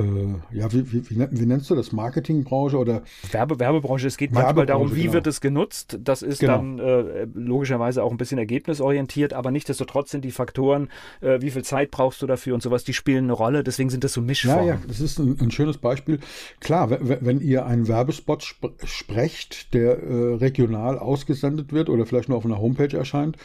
ja, 0.52 0.73
wie, 0.73 0.93
wie, 0.93 1.11
wie, 1.11 1.26
wie, 1.30 1.47
nennst 1.47 1.68
du 1.71 1.75
das, 1.75 1.92
Marketingbranche 1.92 2.78
oder? 2.78 3.02
Werbe, 3.30 3.59
Werbebranche, 3.59 4.07
es 4.07 4.16
geht 4.16 4.33
manchmal 4.33 4.66
darum, 4.66 4.95
wie 4.95 5.02
genau. 5.02 5.14
wird 5.14 5.26
es 5.26 5.40
genutzt. 5.40 5.99
Das 6.02 6.23
ist 6.23 6.40
genau. 6.40 6.57
dann 6.57 6.78
äh, 6.78 7.26
logischerweise 7.35 8.02
auch 8.02 8.11
ein 8.11 8.16
bisschen 8.16 8.38
ergebnisorientiert, 8.38 9.33
aber 9.33 9.50
nichtsdestotrotz 9.50 10.11
sind 10.11 10.25
die 10.25 10.30
Faktoren, 10.30 10.88
äh, 11.21 11.40
wie 11.40 11.50
viel 11.50 11.64
Zeit 11.64 11.90
brauchst 11.90 12.23
du 12.23 12.26
dafür 12.26 12.54
und 12.54 12.62
sowas 12.62 12.84
die 12.85 12.95
spielen 12.95 13.25
eine 13.25 13.33
Rolle, 13.33 13.64
deswegen 13.64 13.91
sind 13.91 14.05
das 14.05 14.12
so 14.12 14.21
Mischformen. 14.21 14.67
Ja, 14.67 14.75
ja, 14.75 14.81
das 14.87 15.00
ist 15.00 15.19
ein, 15.19 15.38
ein 15.41 15.50
schönes 15.50 15.79
Beispiel. 15.79 16.21
Klar, 16.61 16.91
wenn 16.91 17.41
ihr 17.41 17.67
einen 17.67 17.88
Werbespot 17.88 18.43
sp 18.45 18.73
sprecht, 18.85 19.75
der 19.75 20.03
äh, 20.03 20.35
regional 20.35 20.99
ausgesendet 20.99 21.73
wird 21.73 21.88
oder 21.88 22.07
vielleicht 22.07 22.29
nur 22.29 22.38
auf 22.38 22.45
einer 22.45 22.59
Homepage 22.59 22.97
erscheint, 22.97 23.37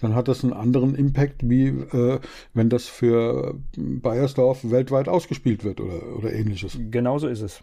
dann 0.00 0.14
hat 0.14 0.28
das 0.28 0.44
einen 0.44 0.52
anderen 0.52 0.94
Impact, 0.94 1.48
wie 1.48 1.68
äh, 1.68 2.20
wenn 2.52 2.68
das 2.68 2.86
für 2.86 3.54
Bayersdorf 3.76 4.70
weltweit 4.70 5.08
ausgespielt 5.08 5.64
wird 5.64 5.80
oder, 5.80 6.16
oder 6.16 6.32
ähnliches. 6.32 6.78
Genauso 6.90 7.28
ist 7.28 7.40
es. 7.40 7.62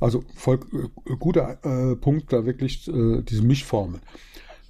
Also 0.00 0.24
voll 0.34 0.60
äh, 0.72 1.16
guter 1.16 1.58
äh, 1.64 1.96
Punkt, 1.96 2.32
da 2.32 2.44
wirklich 2.46 2.88
äh, 2.88 3.22
diese 3.22 3.42
Mischformen. 3.42 4.00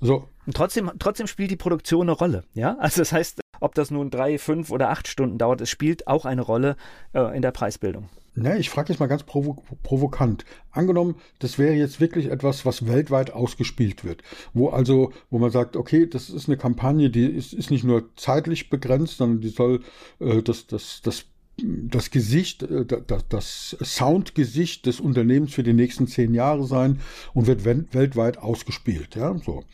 So. 0.01 0.29
Und 0.47 0.57
trotzdem, 0.57 0.91
trotzdem 0.99 1.27
spielt 1.27 1.51
die 1.51 1.57
Produktion 1.57 2.03
eine 2.03 2.13
Rolle. 2.13 2.45
Ja, 2.55 2.77
also 2.79 3.01
das 3.01 3.13
heißt, 3.13 3.41
ob 3.63 3.75
das 3.75 3.91
nun 3.91 4.11
drei, 4.11 4.39
fünf 4.39 4.71
oder 4.71 4.91
acht 4.91 5.09
Stunden 5.09 5.39
dauert, 5.39 5.61
es 5.61 5.71
spielt 5.71 6.07
auch 6.07 6.25
eine 6.25 6.43
Rolle 6.43 6.77
äh, 7.15 7.35
in 7.37 7.43
der 7.43 7.53
Preisbildung. 7.53 8.09
Ne, 8.35 8.57
ich 8.59 8.71
frage 8.71 8.91
jetzt 8.91 8.99
mal 8.99 9.09
ganz 9.09 9.25
provo 9.25 9.63
provokant. 9.83 10.47
Angenommen, 10.71 11.17
das 11.39 11.59
wäre 11.59 11.75
jetzt 11.75 12.01
wirklich 12.01 12.31
etwas, 12.31 12.65
was 12.65 12.87
weltweit 12.87 13.31
ausgespielt 13.31 14.05
wird, 14.05 14.23
wo 14.55 14.71
also, 14.71 15.13
wo 15.29 15.39
man 15.39 15.51
sagt, 15.51 15.77
okay, 15.77 16.07
das 16.07 16.31
ist 16.31 16.49
eine 16.49 16.57
Kampagne, 16.57 17.11
die 17.11 17.27
ist, 17.27 17.53
ist 17.53 17.71
nicht 17.71 17.85
nur 17.85 18.09
zeitlich 18.17 18.71
begrenzt, 18.71 19.19
sondern 19.19 19.43
die 19.43 19.51
soll 19.51 19.83
äh, 20.19 20.43
das, 20.43 20.67
das, 20.67 21.03
das 21.03 21.27
das 21.59 22.11
Gesicht, 22.11 22.63
äh, 22.63 22.85
das 23.29 23.77
Soundgesicht 23.83 24.87
des 24.87 25.01
Unternehmens 25.01 25.53
für 25.53 25.63
die 25.63 25.75
nächsten 25.75 26.07
zehn 26.07 26.35
Jahre 26.35 26.67
sein 26.67 27.01
und 27.35 27.47
wird 27.47 27.65
weltweit 27.65 28.39
ausgespielt. 28.39 29.17
Ja, 29.17 29.37
so 29.39 29.65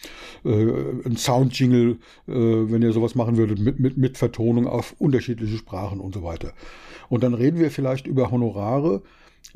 äh, 0.44 1.06
ein 1.06 1.16
Soundjingle, 1.16 1.92
äh, 2.26 2.32
wenn 2.32 2.82
ihr 2.82 2.92
sowas 2.92 3.14
machen 3.14 3.36
würdet, 3.36 3.60
mit, 3.60 3.78
mit, 3.78 3.96
mit 3.96 4.18
Vertonung 4.18 4.66
auf 4.66 4.94
unterschiedliche 4.98 5.56
Sprachen 5.56 6.00
und 6.00 6.14
so 6.14 6.22
weiter. 6.22 6.52
Und 7.08 7.22
dann 7.22 7.34
reden 7.34 7.58
wir 7.58 7.70
vielleicht 7.70 8.06
über 8.06 8.30
Honorare, 8.30 9.02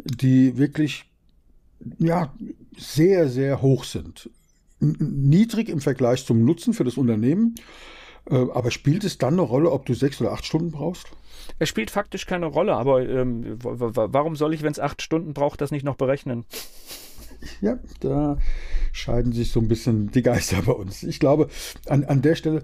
die 0.05 0.57
wirklich 0.57 1.05
ja, 1.99 2.33
sehr, 2.77 3.29
sehr 3.29 3.61
hoch 3.61 3.85
sind. 3.85 4.31
Niedrig 4.81 5.69
im 5.69 5.81
Vergleich 5.81 6.25
zum 6.25 6.45
Nutzen 6.45 6.73
für 6.73 6.85
das 6.85 6.97
Unternehmen. 6.97 7.55
Äh, 8.31 8.47
aber 8.53 8.71
spielt 8.71 9.05
es 9.05 9.19
dann 9.19 9.35
eine 9.35 9.43
Rolle, 9.43 9.71
ob 9.71 9.87
du 9.87 9.95
sechs 9.95 10.21
oder 10.21 10.33
acht 10.33 10.45
Stunden 10.45 10.71
brauchst? 10.71 11.07
Es 11.59 11.69
spielt 11.69 11.91
faktisch 11.91 12.27
keine 12.27 12.47
Rolle, 12.47 12.75
aber 12.75 13.07
ähm, 13.09 13.59
warum 13.63 14.37
soll 14.37 14.55
ich, 14.55 14.63
wenn 14.63 14.73
es 14.73 14.81
acht 14.81 15.03
Stunden 15.03 15.35
braucht, 15.35 15.61
das 15.61 15.71
nicht 15.71 15.85
noch 15.85 15.97
berechnen? 15.97 16.45
Ja, 17.61 17.79
da 18.01 18.39
scheiden 18.93 19.33
sich 19.33 19.51
so 19.51 19.59
ein 19.59 19.69
bisschen 19.69 20.11
die 20.13 20.23
Geister 20.23 20.63
bei 20.63 20.73
uns. 20.73 21.03
Ich 21.03 21.19
glaube, 21.19 21.49
an, 21.89 22.05
an 22.05 22.23
der 22.23 22.37
Stelle, 22.37 22.63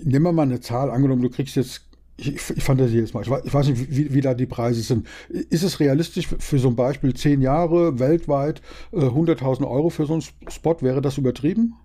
nehmen 0.00 0.24
wir 0.24 0.32
mal 0.32 0.42
eine 0.42 0.60
Zahl, 0.60 0.90
angenommen, 0.90 1.22
du 1.22 1.30
kriegst 1.30 1.56
jetzt 1.56 1.88
ich, 2.20 2.28
ich 2.34 2.64
fantasiere 2.64 3.02
jetzt 3.02 3.14
mal, 3.14 3.22
ich 3.22 3.30
weiß, 3.30 3.44
ich 3.44 3.54
weiß 3.54 3.68
nicht, 3.68 3.96
wie, 3.96 4.12
wie, 4.12 4.20
da 4.20 4.34
die 4.34 4.46
Preise 4.46 4.82
sind. 4.82 5.06
Ist 5.28 5.62
es 5.62 5.78
realistisch 5.78 6.26
für 6.26 6.58
so 6.58 6.68
ein 6.68 6.74
Beispiel 6.74 7.14
zehn 7.14 7.40
Jahre 7.40 8.00
weltweit 8.00 8.60
äh, 8.92 8.96
100.000 8.96 9.68
Euro 9.68 9.88
für 9.88 10.04
so 10.04 10.14
einen 10.14 10.22
Spot? 10.22 10.76
Wäre 10.80 11.00
das 11.00 11.16
übertrieben? 11.16 11.76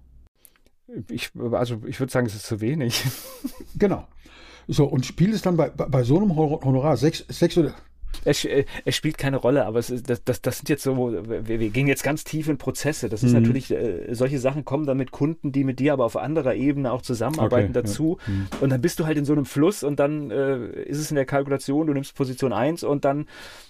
Ich, 1.10 1.32
also 1.52 1.82
ich 1.86 2.00
würde 2.00 2.12
sagen, 2.12 2.28
es 2.28 2.36
ist 2.36 2.46
zu 2.46 2.62
wenig. 2.62 3.04
genau. 3.78 4.08
So, 4.68 4.86
und 4.86 5.06
spielt 5.06 5.34
es 5.34 5.42
dann 5.42 5.58
bei, 5.58 5.70
bei 5.70 6.04
so 6.04 6.18
einem 6.18 6.36
Honorar 6.36 6.98
sechs, 6.98 7.26
sechs 7.28 7.58
oder 7.58 7.74
es, 8.26 8.46
äh, 8.46 8.66
es, 8.86 8.96
spielt 8.96 9.18
keine 9.18 9.38
Rolle, 9.38 9.66
aber 9.66 9.80
es 9.80 9.90
ist, 9.90 10.10
das, 10.10 10.24
das, 10.24 10.42
das 10.42 10.58
sind 10.58 10.70
jetzt 10.70 10.84
so, 10.84 10.96
wir, 10.98 11.48
wir, 11.48 11.70
gehen 11.70 11.88
jetzt 11.88 12.04
ganz 12.04 12.24
tief 12.24 12.48
in 12.48 12.58
Prozesse. 12.58 13.10
Das 13.10 13.24
ist 13.24 13.34
mhm. 13.34 13.42
natürlich, 13.42 13.72
äh, 13.72 14.14
solche 14.14 14.40
Sachen 14.40 14.66
kommen 14.66 14.86
dann 14.86 14.98
mit 14.98 15.12
Kunden, 15.12 15.52
die 15.52 15.64
mit 15.64 15.80
dir 15.80 15.94
aber 15.94 16.06
auf 16.06 16.16
anderer 16.16 16.56
Ebene 16.56 16.92
auch 16.92 17.02
zusammenarbeiten 17.02 17.72
okay, 17.72 17.82
dazu. 17.82 18.18
Ja. 18.26 18.34
Mhm. 18.34 18.48
Und 18.62 18.70
dann 18.70 18.82
bist 18.82 19.00
du 19.00 19.06
halt 19.06 19.18
in 19.18 19.26
so 19.26 19.34
einem 19.34 19.46
Fluss 19.46 19.84
und 19.84 20.00
dann 20.00 20.32
äh, 20.32 20.84
ist 20.84 21.00
es 21.00 21.12
in 21.12 21.16
der 21.16 21.26
Kalkulation, 21.26 21.88
du 21.88 21.94
nimmst 21.94 22.16
Position 22.16 22.54
1 22.54 22.84
und 22.84 23.06
dann 23.06 23.28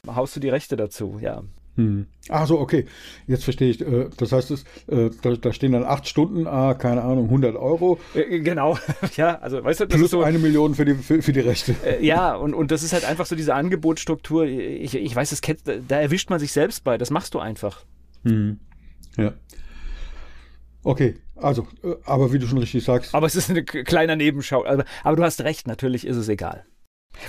haust 0.07 0.35
du 0.35 0.39
die 0.39 0.49
Rechte 0.49 0.75
dazu, 0.75 1.17
ja. 1.21 1.43
Hm. 1.75 2.05
Ach 2.29 2.45
so, 2.45 2.59
okay. 2.59 2.85
Jetzt 3.25 3.43
verstehe 3.43 3.71
ich. 3.71 3.81
Äh, 3.81 4.09
das 4.17 4.31
heißt, 4.31 4.51
es, 4.51 4.63
äh, 4.87 5.09
da, 5.21 5.53
stehen 5.53 5.71
dann 5.71 5.83
acht 5.83 6.07
Stunden, 6.07 6.45
ah, 6.45 6.75
keine 6.75 7.01
Ahnung, 7.01 7.25
100 7.25 7.55
Euro. 7.55 7.99
Äh, 8.13 8.39
genau. 8.39 8.77
ja, 9.15 9.39
also 9.39 9.63
weißt 9.63 9.81
du, 9.81 9.85
das 9.85 9.95
Plus 9.95 10.05
ist 10.05 10.11
so, 10.11 10.21
eine 10.21 10.39
Million 10.39 10.75
für 10.75 10.85
die, 10.85 10.93
für, 10.93 11.21
für 11.21 11.33
die 11.33 11.39
Rechte. 11.39 11.75
ja, 12.01 12.35
und, 12.35 12.53
und 12.53 12.71
das 12.71 12.83
ist 12.83 12.93
halt 12.93 13.05
einfach 13.05 13.25
so 13.25 13.35
diese 13.35 13.55
Angebotsstruktur. 13.55 14.45
Ich, 14.45 14.95
ich 14.95 15.15
weiß, 15.15 15.31
das 15.31 15.41
kennt, 15.41 15.61
da 15.65 15.99
erwischt 15.99 16.29
man 16.29 16.39
sich 16.39 16.51
selbst 16.51 16.83
bei. 16.83 16.97
Das 16.97 17.09
machst 17.09 17.33
du 17.33 17.39
einfach. 17.39 17.83
Hm. 18.23 18.59
Ja. 19.17 19.33
Okay, 20.83 21.15
also, 21.35 21.67
aber 22.05 22.33
wie 22.33 22.39
du 22.39 22.47
schon 22.47 22.57
richtig 22.57 22.83
sagst. 22.83 23.15
Aber 23.15 23.25
es 23.25 23.35
ist 23.35 23.49
ein 23.49 23.65
kleiner 23.65 24.15
Nebenschau. 24.15 24.65
Aber, 24.65 24.85
aber 25.03 25.15
du 25.15 25.23
hast 25.23 25.41
recht, 25.41 25.67
natürlich 25.67 26.05
ist 26.05 26.17
es 26.17 26.29
egal. 26.29 26.65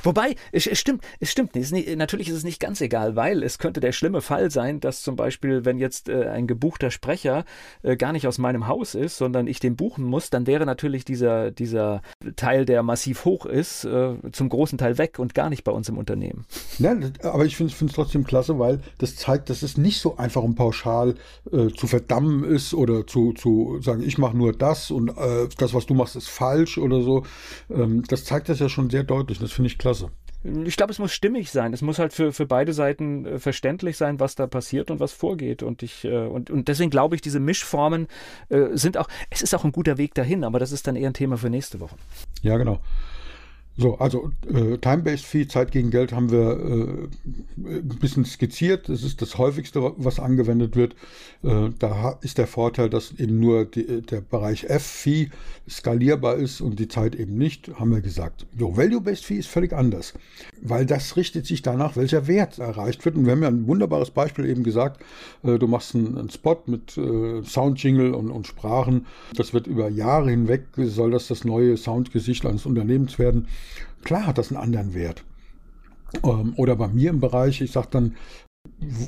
Wobei, 0.03 0.37
es, 0.53 0.65
stimmt, 0.79 1.05
es 1.21 1.31
stimmt. 1.31 1.57
Es 1.57 1.71
nicht, 1.71 1.97
natürlich 1.97 2.29
ist 2.29 2.37
es 2.37 2.45
nicht 2.45 2.61
ganz 2.61 2.81
egal, 2.81 3.17
weil 3.17 3.43
es 3.43 3.59
könnte 3.59 3.81
der 3.81 3.93
schlimme 3.93 4.21
Fall 4.21 4.51
sein, 4.51 4.81
dass 4.81 5.03
zum 5.03 5.17
Beispiel, 5.17 5.65
wenn 5.65 5.79
jetzt 5.79 6.09
äh, 6.09 6.29
ein 6.29 6.47
gebuchter 6.47 6.91
Sprecher 6.91 7.45
äh, 7.83 7.97
gar 7.97 8.13
nicht 8.13 8.27
aus 8.27 8.39
meinem 8.39 8.67
Haus 8.67 8.95
ist, 8.95 9.17
sondern 9.17 9.47
ich 9.47 9.61
den 9.61 9.77
buchen 9.77 10.05
muss, 10.05 10.31
dann 10.31 10.47
wäre 10.47 10.67
natürlich 10.67 11.05
dieser, 11.05 11.51
dieser 11.51 12.03
Teil, 12.37 12.65
der 12.65 12.83
massiv 12.83 13.25
hoch 13.25 13.47
ist, 13.47 13.85
äh, 13.85 14.15
zum 14.33 14.49
großen 14.49 14.79
Teil 14.79 14.99
weg 14.99 15.19
und 15.19 15.35
gar 15.35 15.51
nicht 15.51 15.65
bei 15.65 15.73
uns 15.73 15.89
im 15.89 15.99
Unternehmen. 15.99 16.45
Ja, 16.79 16.97
aber 17.23 17.45
ich 17.45 17.57
finde 17.57 17.73
es 17.73 17.93
trotzdem 17.93 18.25
klasse, 18.25 18.59
weil 18.59 18.81
das 18.99 19.17
zeigt, 19.17 19.51
dass 19.51 19.63
es 19.63 19.77
nicht 19.77 20.01
so 20.01 20.17
einfach 20.17 20.43
und 20.43 20.55
pauschal 20.55 21.15
äh, 21.53 21.69
zu 21.69 21.87
verdammen 21.87 22.45
ist 22.45 22.75
oder 22.75 23.07
zu, 23.07 23.33
zu 23.33 23.81
sagen, 23.81 24.03
ich 24.03 24.19
mache 24.19 24.37
nur 24.37 24.53
das 24.53 24.91
und 24.91 25.11
äh, 25.11 25.49
das, 25.59 25.75
was 25.75 25.87
du 25.87 25.95
machst, 25.95 26.17
ist 26.17 26.29
falsch 26.29 26.79
oder 26.79 27.03
so. 27.03 27.25
Ähm, 27.71 28.03
das 28.09 28.25
zeigt 28.25 28.49
das 28.49 28.59
ja 28.59 28.69
schon 28.69 28.91
sehr 28.91 29.05
deutlich. 29.05 29.39
Das 29.39 29.53
finde 29.53 29.69
ich 29.69 29.74
klasse. 29.79 30.11
Ich 30.67 30.77
glaube, 30.77 30.93
es 30.93 30.99
muss 30.99 31.13
stimmig 31.13 31.51
sein. 31.51 31.73
Es 31.73 31.81
muss 31.81 31.99
halt 31.99 32.13
für, 32.13 32.31
für 32.33 32.45
beide 32.45 32.75
Seiten 32.75 33.25
äh, 33.25 33.39
verständlich 33.39 33.97
sein, 33.97 34.21
was 34.21 34.35
da 34.35 34.47
passiert 34.47 34.91
und 34.91 35.01
was 35.01 35.13
vorgeht. 35.13 35.63
Und 35.63 35.83
ich, 35.83 36.05
äh, 36.05 36.27
und, 36.27 36.51
und 36.51 36.69
deswegen 36.69 36.91
glaube 36.91 37.15
ich, 37.15 37.23
diese 37.23 37.41
Mischformen 37.41 38.09
äh, 38.51 38.67
sind 38.73 38.99
auch, 38.99 39.09
es 39.31 39.41
ist 39.41 39.55
auch 39.55 39.65
ein 39.65 39.73
guter 39.73 39.97
Weg 39.97 40.13
dahin, 40.15 40.45
aber 40.45 40.59
das 40.59 40.71
ist 40.71 40.87
dann 40.87 40.97
eher 40.97 41.09
ein 41.09 41.15
Thema 41.15 41.39
für 41.39 41.49
nächste 41.49 41.81
Woche. 41.81 41.97
Ja, 42.43 42.59
genau. 42.59 42.81
So, 43.77 43.97
also 43.99 44.31
äh, 44.53 44.79
Time-Based 44.79 45.25
Fee, 45.25 45.49
Zeit 45.49 45.73
gegen 45.73 45.91
Geld, 45.91 46.13
haben 46.13 46.31
wir 46.31 46.39
äh, 46.41 47.69
ein 47.69 47.89
bisschen 48.01 48.25
skizziert. 48.25 48.89
Das 48.89 49.03
ist 49.03 49.21
das 49.21 49.37
häufigste, 49.37 49.95
was 49.97 50.21
angewendet 50.21 50.77
wird. 50.77 50.95
Äh, 51.43 51.71
da 51.81 52.17
ist 52.23 52.39
der 52.39 52.47
Vorteil, 52.47 52.89
dass 52.89 53.19
eben 53.19 53.41
nur 53.41 53.65
die, 53.65 54.03
der 54.03 54.21
Bereich 54.21 54.65
F-Fee 54.65 55.31
skalierbar 55.69 56.37
ist 56.37 56.61
und 56.61 56.79
die 56.79 56.87
Zeit 56.87 57.17
eben 57.17 57.37
nicht, 57.37 57.69
haben 57.81 57.91
wir 57.91 58.01
gesagt. 58.01 58.47
So, 58.57 58.77
Value-Based 58.77 59.25
Fee 59.25 59.39
ist 59.39 59.49
völlig 59.49 59.73
anders, 59.73 60.15
weil 60.63 60.87
das 60.87 61.17
richtet 61.17 61.45
sich 61.47 61.63
danach, 61.63 61.97
welcher 61.97 62.29
Wert 62.29 62.61
erreicht 62.61 63.05
wird. 63.05 63.17
Und 63.17 63.25
wir 63.25 63.33
haben 63.33 63.43
ja 63.43 63.49
ein 63.49 63.67
wunderbares 63.67 64.11
Beispiel 64.11 64.47
eben 64.47 64.63
gesagt, 64.63 65.03
äh, 65.43 65.59
du 65.59 65.67
machst 65.67 65.97
einen, 65.97 66.17
einen, 66.17 66.31
Spot 66.31 66.63
mit 66.67 66.97
äh, 66.97 67.43
Soundjingle 67.43 68.15
und, 68.15 68.31
und 68.31 68.47
Sprachen. 68.47 69.07
Das 69.35 69.53
wird 69.53 69.67
über 69.67 69.89
Jahre 69.89 70.31
hinweg, 70.31 70.67
soll 70.77 71.11
das 71.11 71.27
das 71.27 71.45
neue 71.45 71.77
Soundgesicht 71.77 72.47
eines 72.47 72.67
Unternehmens 72.67 73.19
werden. 73.19 73.49
Klar 74.05 74.27
hat 74.27 74.39
das 74.39 74.51
einen 74.51 74.61
anderen 74.61 74.95
Wert. 74.95 75.25
Ähm, 76.23 76.55
oder 76.57 76.77
bei 76.77 76.89
mir 76.89 77.11
im 77.11 77.21
Bereich, 77.21 77.61
ich 77.61 77.73
sage 77.73 77.89
dann, 77.91 78.17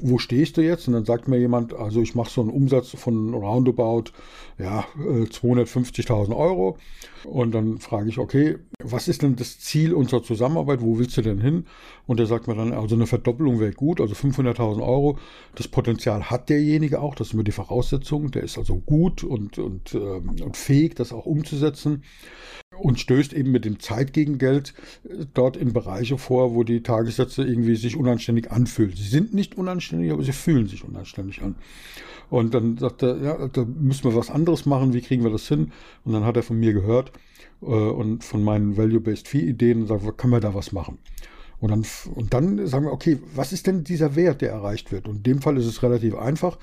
wo 0.03 0.19
stehst 0.19 0.57
du 0.57 0.63
jetzt? 0.63 0.87
Und 0.89 0.95
dann 0.95 1.05
sagt 1.05 1.29
mir 1.29 1.39
jemand, 1.39 1.75
also 1.75 2.01
ich 2.01 2.15
mache 2.15 2.31
so 2.31 2.41
einen 2.41 2.51
Umsatz 2.51 2.91
von 2.91 3.35
roundabout 3.35 4.13
ja, 4.59 4.87
250.000 4.99 6.31
äh, 6.31 6.35
Euro. 6.35 6.79
Und 7.25 7.53
dann 7.55 7.79
frage 7.79 8.09
ich, 8.09 8.19
okay, 8.19 8.57
was 8.83 9.09
ist 9.09 9.23
denn 9.23 9.37
das 9.37 9.59
Ziel 9.59 9.93
unserer 9.95 10.23
Zusammenarbeit? 10.23 10.81
Wo 10.81 10.99
willst 10.99 11.17
du 11.17 11.23
denn 11.23 11.41
hin? 11.41 11.67
Und 12.07 12.21
er 12.21 12.27
sagt 12.27 12.47
mir 12.47 12.55
dann, 12.55 12.73
also 12.73 12.95
eine 12.95 13.07
Verdoppelung 13.07 13.59
wäre 13.59 13.73
gut, 13.73 14.01
also 14.01 14.15
500.000 14.15 14.81
Euro. 14.81 15.19
Das 15.55 15.67
Potenzial 15.67 16.31
hat 16.31 16.49
derjenige 16.49 17.01
auch, 17.01 17.15
das 17.15 17.29
ist 17.29 17.35
immer 17.35 17.43
die 17.43 17.53
Voraussetzung. 17.53 18.31
Der 18.31 18.45
ist 18.45 18.59
also 18.59 18.77
gut 18.77 19.25
und, 19.25 19.59
und, 19.59 19.95
ähm, 19.95 20.37
und 20.43 20.57
fähig, 20.57 20.95
das 20.95 21.13
auch 21.13 21.27
umzusetzen 21.27 22.03
und 22.79 23.01
stößt 23.01 23.33
eben 23.33 23.53
mit 23.53 23.65
dem 23.65 23.81
Zeit 23.81 24.13
gegen 24.13 24.39
Geld 24.39 24.75
äh, 25.05 25.27
dort 25.35 25.57
in 25.57 25.73
Bereiche 25.73 26.19
vor, 26.19 26.55
wo 26.55 26.63
die 26.63 26.83
Tagessätze 26.83 27.43
irgendwie 27.45 27.77
sich 27.77 27.97
unanständig 27.97 28.51
anfühlen. 28.51 28.95
Sie 28.97 29.09
sind 29.09 29.35
nicht 29.35 29.57
unanständig, 29.57 29.66
aber 29.69 30.23
sie 30.23 30.33
fühlen 30.33 30.67
sich 30.67 30.85
unanständig 30.85 31.43
an. 31.43 31.57
Und 32.29 32.55
dann 32.55 32.77
sagt 32.79 33.03
er, 33.03 33.17
ja, 33.19 33.49
da 33.49 33.65
müssen 33.65 34.05
wir 34.05 34.17
was 34.17 34.31
anderes 34.31 34.67
machen, 34.67 34.93
wie 34.93 35.01
kriegen 35.01 35.23
wir 35.23 35.31
das 35.31 35.47
hin? 35.47 35.73
Und 36.05 36.13
dann 36.13 36.25
hat 36.25 36.37
er 36.37 36.43
von 36.43 36.59
mir 36.59 36.73
gehört 36.73 37.13
äh, 37.63 37.67
und 37.67 38.25
von 38.25 38.43
meinen 38.43 38.77
Value-Based 38.77 39.29
Fee-Ideen 39.29 39.83
und 39.83 39.87
sagt, 39.87 40.19
können 40.19 40.33
wir 40.33 40.41
da 40.41 40.55
was 40.55 40.73
machen? 40.73 40.99
Und 41.59 41.71
dann, 41.71 41.87
und 42.15 42.35
dann 42.35 42.67
sagen 42.67 42.85
wir, 42.85 42.93
okay, 42.93 43.19
was 43.35 43.53
ist 43.53 43.67
denn 43.67 43.85
dieser 43.85 44.15
Wert, 44.15 44.43
der 44.43 44.51
erreicht 44.51 44.93
wird? 44.93 45.09
Und 45.09 45.19
in 45.19 45.23
dem 45.23 45.43
Fall 45.43 45.57
ist 45.57 45.67
es 45.67 45.83
relativ 45.83 46.15
einfach. 46.15 46.59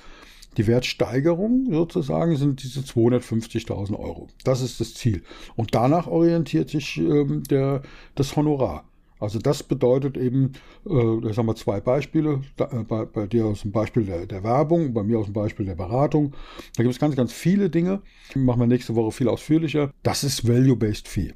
Die 0.56 0.68
Wertsteigerung 0.68 1.66
sozusagen 1.72 2.36
sind 2.36 2.62
diese 2.62 2.80
250.000 2.80 3.98
Euro. 3.98 4.28
Das 4.44 4.60
ist 4.60 4.80
das 4.80 4.94
Ziel. 4.94 5.22
Und 5.56 5.74
danach 5.74 6.06
orientiert 6.06 6.70
sich 6.70 6.96
ähm, 6.98 7.42
der, 7.44 7.82
das 8.14 8.36
Honorar. 8.36 8.84
Also 9.24 9.38
das 9.38 9.62
bedeutet 9.62 10.16
eben, 10.16 10.52
äh, 10.86 11.20
da 11.22 11.36
haben 11.36 11.46
wir 11.46 11.56
zwei 11.56 11.80
Beispiele, 11.80 12.42
da, 12.56 12.66
äh, 12.66 12.84
bei, 12.84 13.04
bei, 13.04 13.26
dir 13.26 13.46
aus 13.46 13.62
dem 13.62 13.72
Beispiel 13.72 14.04
der, 14.04 14.26
der, 14.26 14.44
Werbung, 14.44 14.94
bei 14.94 15.02
mir 15.02 15.18
aus 15.18 15.26
dem 15.26 15.34
Beispiel 15.34 15.66
der 15.66 15.74
Beratung. 15.74 16.34
Da 16.76 16.82
gibt 16.82 16.94
es 16.94 17.00
ganz, 17.00 17.16
ganz 17.16 17.32
viele 17.32 17.70
Dinge. 17.70 18.02
Machen 18.34 18.60
wir 18.60 18.66
nächste 18.66 18.94
Woche 18.94 19.12
viel 19.12 19.28
ausführlicher. 19.28 19.90
Das 20.02 20.22
ist 20.22 20.46
Value-Based 20.46 21.08
Fee. 21.08 21.32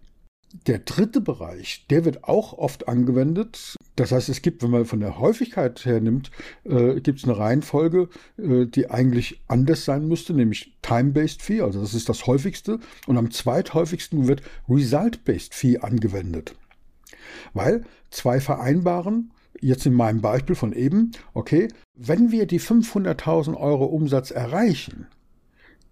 Der 0.66 0.78
dritte 0.78 1.20
Bereich, 1.20 1.86
der 1.90 2.06
wird 2.06 2.24
auch 2.24 2.56
oft 2.56 2.88
angewendet. 2.88 3.76
Das 3.96 4.12
heißt, 4.12 4.30
es 4.30 4.40
gibt, 4.40 4.62
wenn 4.62 4.70
man 4.70 4.86
von 4.86 5.00
der 5.00 5.18
Häufigkeit 5.18 5.84
her 5.84 6.00
nimmt, 6.00 6.30
äh, 6.64 7.00
gibt 7.00 7.18
es 7.18 7.24
eine 7.24 7.36
Reihenfolge, 7.36 8.08
äh, 8.38 8.64
die 8.64 8.88
eigentlich 8.90 9.42
anders 9.46 9.84
sein 9.84 10.08
müsste, 10.08 10.32
nämlich 10.32 10.74
Time-Based 10.80 11.42
Fee, 11.42 11.60
also 11.60 11.80
das 11.80 11.92
ist 11.92 12.08
das 12.08 12.26
häufigste. 12.26 12.78
Und 13.06 13.18
am 13.18 13.30
zweithäufigsten 13.30 14.26
wird 14.26 14.42
Result-Based 14.68 15.52
Fee 15.52 15.78
angewendet. 15.78 16.54
Weil 17.54 17.84
zwei 18.10 18.40
vereinbaren, 18.40 19.32
jetzt 19.60 19.86
in 19.86 19.94
meinem 19.94 20.20
Beispiel 20.20 20.56
von 20.56 20.72
eben, 20.72 21.12
okay, 21.34 21.68
wenn 21.94 22.30
wir 22.30 22.46
die 22.46 22.60
500.000 22.60 23.56
Euro 23.56 23.86
Umsatz 23.86 24.30
erreichen, 24.30 25.06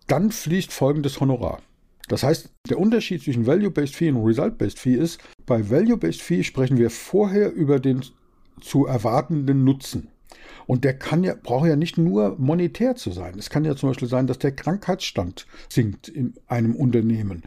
dann 0.06 0.30
fließt 0.30 0.72
folgendes 0.72 1.20
Honorar. 1.20 1.60
Das 2.08 2.22
heißt, 2.22 2.50
der 2.68 2.78
Unterschied 2.78 3.22
zwischen 3.22 3.46
Value-Based 3.46 3.96
Fee 3.96 4.10
und 4.10 4.24
Result-Based 4.24 4.78
Fee 4.78 4.94
ist, 4.94 5.20
bei 5.44 5.70
Value-Based 5.70 6.22
Fee 6.22 6.44
sprechen 6.44 6.78
wir 6.78 6.90
vorher 6.90 7.52
über 7.52 7.80
den 7.80 8.04
zu 8.60 8.86
erwartenden 8.86 9.64
Nutzen. 9.64 10.08
Und 10.66 10.84
der 10.84 10.98
kann 10.98 11.22
ja, 11.22 11.34
braucht 11.40 11.68
ja 11.68 11.76
nicht 11.76 11.96
nur 11.96 12.36
monetär 12.38 12.96
zu 12.96 13.12
sein. 13.12 13.34
Es 13.38 13.50
kann 13.50 13.64
ja 13.64 13.76
zum 13.76 13.90
Beispiel 13.90 14.08
sein, 14.08 14.26
dass 14.26 14.38
der 14.38 14.52
Krankheitsstand 14.52 15.46
sinkt 15.68 16.08
in 16.08 16.34
einem 16.48 16.74
Unternehmen 16.74 17.42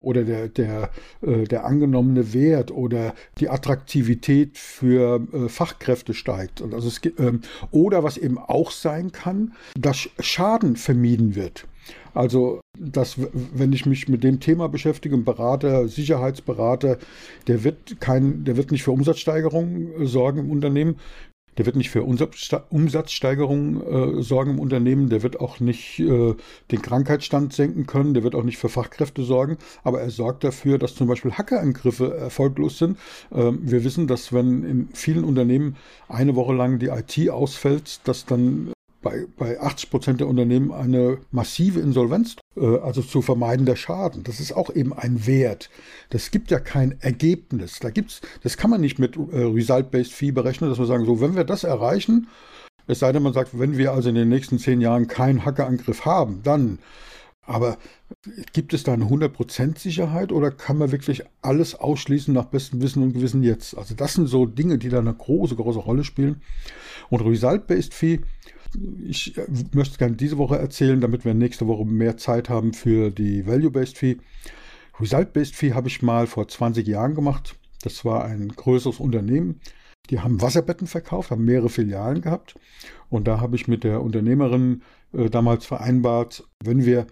oder 0.00 0.24
der, 0.24 0.48
der, 0.48 0.90
äh, 1.22 1.44
der 1.44 1.64
angenommene 1.64 2.32
Wert 2.32 2.70
oder 2.70 3.14
die 3.38 3.48
Attraktivität 3.48 4.56
für 4.56 5.26
äh, 5.32 5.48
Fachkräfte 5.48 6.14
steigt. 6.14 6.62
Also 6.62 6.88
es, 6.88 7.00
ähm, 7.18 7.40
oder 7.70 8.04
was 8.04 8.16
eben 8.16 8.38
auch 8.38 8.70
sein 8.70 9.12
kann, 9.12 9.54
dass 9.78 10.08
Schaden 10.20 10.76
vermieden 10.76 11.34
wird. 11.34 11.66
Also, 12.14 12.60
dass, 12.78 13.16
wenn 13.32 13.72
ich 13.72 13.86
mich 13.86 14.08
mit 14.08 14.24
dem 14.24 14.40
Thema 14.40 14.68
beschäftige, 14.68 15.14
ein 15.14 15.24
Berater, 15.24 15.86
Sicherheitsberater, 15.86 16.98
der 17.46 17.64
wird 17.64 18.00
kein, 18.00 18.44
der 18.44 18.56
wird 18.56 18.72
nicht 18.72 18.82
für 18.82 18.90
Umsatzsteigerungen 18.90 20.06
sorgen 20.06 20.40
im 20.40 20.50
Unternehmen, 20.50 20.96
Der 21.60 21.66
wird 21.66 21.76
nicht 21.76 21.90
für 21.90 22.04
Umsatzsteigerungen 22.04 23.82
äh, 23.82 24.22
sorgen 24.22 24.52
im 24.52 24.60
Unternehmen. 24.60 25.10
Der 25.10 25.22
wird 25.22 25.40
auch 25.40 25.60
nicht 25.60 25.98
äh, 25.98 26.34
den 26.70 26.80
Krankheitsstand 26.80 27.52
senken 27.52 27.86
können. 27.86 28.14
Der 28.14 28.22
wird 28.22 28.34
auch 28.34 28.44
nicht 28.44 28.56
für 28.56 28.70
Fachkräfte 28.70 29.24
sorgen. 29.24 29.58
Aber 29.84 30.00
er 30.00 30.08
sorgt 30.08 30.42
dafür, 30.42 30.78
dass 30.78 30.94
zum 30.94 31.06
Beispiel 31.06 31.32
Hackerangriffe 31.32 32.16
erfolglos 32.16 32.78
sind. 32.78 32.96
Ähm, 33.30 33.58
wir 33.60 33.84
wissen, 33.84 34.06
dass 34.06 34.32
wenn 34.32 34.64
in 34.64 34.88
vielen 34.94 35.22
Unternehmen 35.22 35.76
eine 36.08 36.34
Woche 36.34 36.54
lang 36.54 36.78
die 36.78 36.86
IT 36.86 37.28
ausfällt, 37.28 38.08
dass 38.08 38.24
dann 38.24 38.72
bei, 39.02 39.26
bei 39.36 39.60
80 39.60 39.90
Prozent 39.90 40.20
der 40.20 40.28
Unternehmen 40.28 40.72
eine 40.72 41.18
massive 41.30 41.80
Insolvenz, 41.80 42.36
äh, 42.56 42.78
also 42.78 43.02
zu 43.02 43.22
vermeiden 43.22 43.66
der 43.66 43.76
Schaden. 43.76 44.24
Das 44.24 44.40
ist 44.40 44.52
auch 44.52 44.74
eben 44.74 44.92
ein 44.92 45.26
Wert. 45.26 45.70
Das 46.10 46.30
gibt 46.30 46.50
ja 46.50 46.60
kein 46.60 47.00
Ergebnis. 47.00 47.78
Da 47.80 47.90
gibt's, 47.90 48.20
das 48.42 48.56
kann 48.56 48.70
man 48.70 48.80
nicht 48.80 48.98
mit 48.98 49.16
äh, 49.16 49.20
Result-Based 49.42 50.12
Fee 50.12 50.32
berechnen, 50.32 50.70
dass 50.70 50.78
wir 50.78 50.86
sagen, 50.86 51.06
so, 51.06 51.20
wenn 51.20 51.36
wir 51.36 51.44
das 51.44 51.64
erreichen, 51.64 52.28
es 52.86 52.98
sei 52.98 53.12
denn, 53.12 53.22
man 53.22 53.32
sagt, 53.32 53.58
wenn 53.58 53.78
wir 53.78 53.92
also 53.92 54.08
in 54.08 54.16
den 54.16 54.28
nächsten 54.28 54.58
zehn 54.58 54.80
Jahren 54.80 55.06
keinen 55.06 55.44
Hackerangriff 55.44 56.04
haben, 56.04 56.42
dann. 56.42 56.80
Aber 57.42 57.78
gibt 58.52 58.74
es 58.74 58.82
da 58.84 58.92
eine 58.92 59.06
100% 59.06 59.78
Sicherheit 59.78 60.30
oder 60.30 60.50
kann 60.50 60.76
man 60.76 60.92
wirklich 60.92 61.22
alles 61.42 61.74
ausschließen 61.74 62.32
nach 62.32 62.44
bestem 62.44 62.80
Wissen 62.80 63.02
und 63.02 63.12
Gewissen 63.12 63.42
jetzt? 63.42 63.76
Also 63.76 63.94
das 63.94 64.14
sind 64.14 64.26
so 64.26 64.46
Dinge, 64.46 64.78
die 64.78 64.88
da 64.88 64.98
eine 64.98 65.14
große, 65.14 65.56
große 65.56 65.78
Rolle 65.78 66.04
spielen. 66.04 66.42
Und 67.08 67.22
Result-Based 67.22 67.94
Fee, 67.94 68.20
ich 69.04 69.36
äh, 69.36 69.46
möchte 69.72 69.98
gerne 69.98 70.16
diese 70.16 70.38
Woche 70.38 70.58
erzählen, 70.58 71.00
damit 71.00 71.24
wir 71.24 71.34
nächste 71.34 71.66
Woche 71.66 71.84
mehr 71.84 72.16
Zeit 72.16 72.48
haben 72.48 72.72
für 72.72 73.10
die 73.10 73.46
Value-Based 73.46 73.98
Fee. 73.98 74.18
Result-Based 74.98 75.54
Fee 75.54 75.72
habe 75.72 75.88
ich 75.88 76.02
mal 76.02 76.26
vor 76.26 76.48
20 76.48 76.86
Jahren 76.86 77.14
gemacht. 77.14 77.56
Das 77.82 78.04
war 78.04 78.24
ein 78.24 78.48
größeres 78.48 79.00
Unternehmen. 79.00 79.60
Die 80.10 80.20
haben 80.20 80.42
Wasserbetten 80.42 80.86
verkauft, 80.86 81.30
haben 81.30 81.44
mehrere 81.44 81.68
Filialen 81.68 82.20
gehabt. 82.20 82.54
Und 83.08 83.26
da 83.28 83.40
habe 83.40 83.56
ich 83.56 83.68
mit 83.68 83.84
der 83.84 84.02
Unternehmerin 84.02 84.82
äh, 85.12 85.30
damals 85.30 85.66
vereinbart, 85.66 86.44
wenn 86.62 86.84
wir 86.84 87.06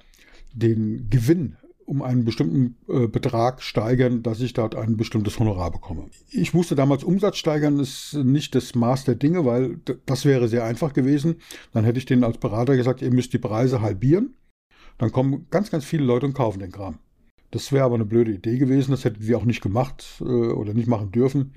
den 0.53 1.09
Gewinn 1.11 1.57
um 1.88 2.02
einen 2.02 2.25
bestimmten 2.25 2.76
äh, 2.87 3.09
Betrag 3.09 3.62
steigern, 3.62 4.23
dass 4.23 4.40
ich 4.40 4.52
dort 4.52 4.75
ein 4.75 4.99
bestimmtes 4.99 5.38
Honorar 5.38 5.71
bekomme. 5.71 6.07
Ich 6.30 6.52
wusste 6.52 6.75
damals, 6.75 7.02
Umsatz 7.02 7.38
steigern 7.38 7.80
ist 7.80 8.12
nicht 8.12 8.54
das 8.54 8.75
Maß 8.75 9.04
der 9.04 9.14
Dinge, 9.14 9.47
weil 9.47 9.80
das 10.04 10.26
wäre 10.26 10.49
sehr 10.49 10.64
einfach 10.64 10.92
gewesen. 10.92 11.37
Dann 11.73 11.85
hätte 11.85 11.99
ich 11.99 12.04
denen 12.04 12.25
als 12.25 12.37
Berater 12.37 12.76
gesagt, 12.76 13.00
ihr 13.00 13.12
müsst 13.12 13.33
die 13.33 13.38
Preise 13.38 13.80
halbieren. 13.80 14.35
Dann 14.99 15.12
kommen 15.12 15.47
ganz, 15.50 15.71
ganz 15.71 15.87
viele 15.87 16.04
Leute 16.04 16.26
und 16.26 16.35
kaufen 16.35 16.59
den 16.59 16.73
Kram. 16.73 16.99
Das 17.50 17.73
wäre 17.73 17.85
aber 17.85 17.95
eine 17.95 18.04
blöde 18.04 18.33
Idee 18.33 18.59
gewesen, 18.59 18.90
das 18.90 19.04
hätten 19.04 19.23
sie 19.23 19.35
auch 19.35 19.47
nicht 19.47 19.62
gemacht 19.62 20.04
äh, 20.21 20.25
oder 20.25 20.75
nicht 20.75 20.88
machen 20.88 21.11
dürfen, 21.11 21.54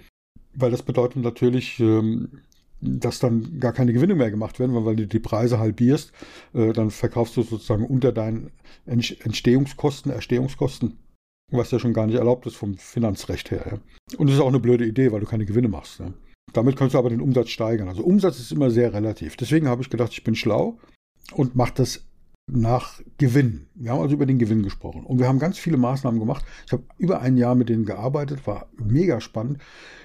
weil 0.54 0.72
das 0.72 0.84
bedeutet 0.84 1.22
natürlich, 1.22 1.80
ähm, 1.82 2.30
dass 2.82 3.20
dann 3.20 3.60
gar 3.60 3.74
keine 3.74 3.94
Gewinne 3.94 4.16
mehr 4.16 4.32
gemacht 4.32 4.60
werden, 4.60 4.76
weil, 4.76 4.86
weil 4.86 4.96
du 4.96 5.08
die 5.08 5.20
Preise 5.20 5.60
halbierst, 5.60 6.12
äh, 6.54 6.74
dann 6.74 6.92
verkaufst 6.92 7.38
du 7.38 7.44
sozusagen 7.44 7.86
unter 7.86 8.12
deinen 8.12 8.52
Entstehungskosten, 8.86 10.12
Erstehungskosten, 10.12 10.98
was 11.52 11.72
ja 11.72 11.80
schon 11.80 11.94
gar 11.94 12.08
nicht 12.08 12.16
erlaubt 12.16 12.46
ist 12.48 12.56
vom 12.56 12.78
Finanzrecht 12.78 13.52
her. 13.52 13.64
Ja. 13.72 14.18
Und 14.18 14.28
das 14.28 14.36
ist 14.36 14.42
auch 14.42 14.48
eine 14.48 14.60
blöde 14.60 14.86
Idee, 14.86 15.12
weil 15.12 15.20
du 15.20 15.26
keine 15.26 15.46
Gewinne 15.46 15.68
machst. 15.68 16.00
Ja. 16.00 16.12
Damit 16.54 16.76
kannst 16.76 16.96
du 16.96 17.00
aber 17.00 17.10
den 17.10 17.22
Umsatz 17.22 17.50
steigern. 17.50 17.88
Also 17.88 18.04
Umsatz 18.04 18.40
ist 18.40 18.52
immer 18.52 18.72
sehr 18.72 18.94
relativ. 18.94 19.38
Deswegen 19.38 19.68
habe 19.68 19.82
ich 19.82 19.90
gedacht, 19.90 20.12
ich 20.12 20.24
bin 20.24 20.36
schlau 20.36 20.78
und 21.34 21.56
mache 21.56 21.74
das 21.76 22.04
nach 22.54 23.02
Gewinn. 23.18 23.68
Wir 23.76 23.92
haben 23.92 24.02
also 24.02 24.14
über 24.14 24.26
den 24.26 24.38
Gewinn 24.38 24.62
gesprochen. 24.62 25.06
Und 25.06 25.20
wir 25.20 25.28
haben 25.28 25.40
ganz 25.40 25.58
viele 25.58 25.78
Maßnahmen 25.78 26.20
gemacht. 26.20 26.46
Ich 26.66 26.74
habe 26.74 26.84
über 26.98 27.22
ein 27.22 27.38
Jahr 27.38 27.56
mit 27.56 27.70
denen 27.70 27.86
gearbeitet, 27.86 28.46
war 28.46 28.68
mega 28.78 29.22
spannend. 29.22 29.60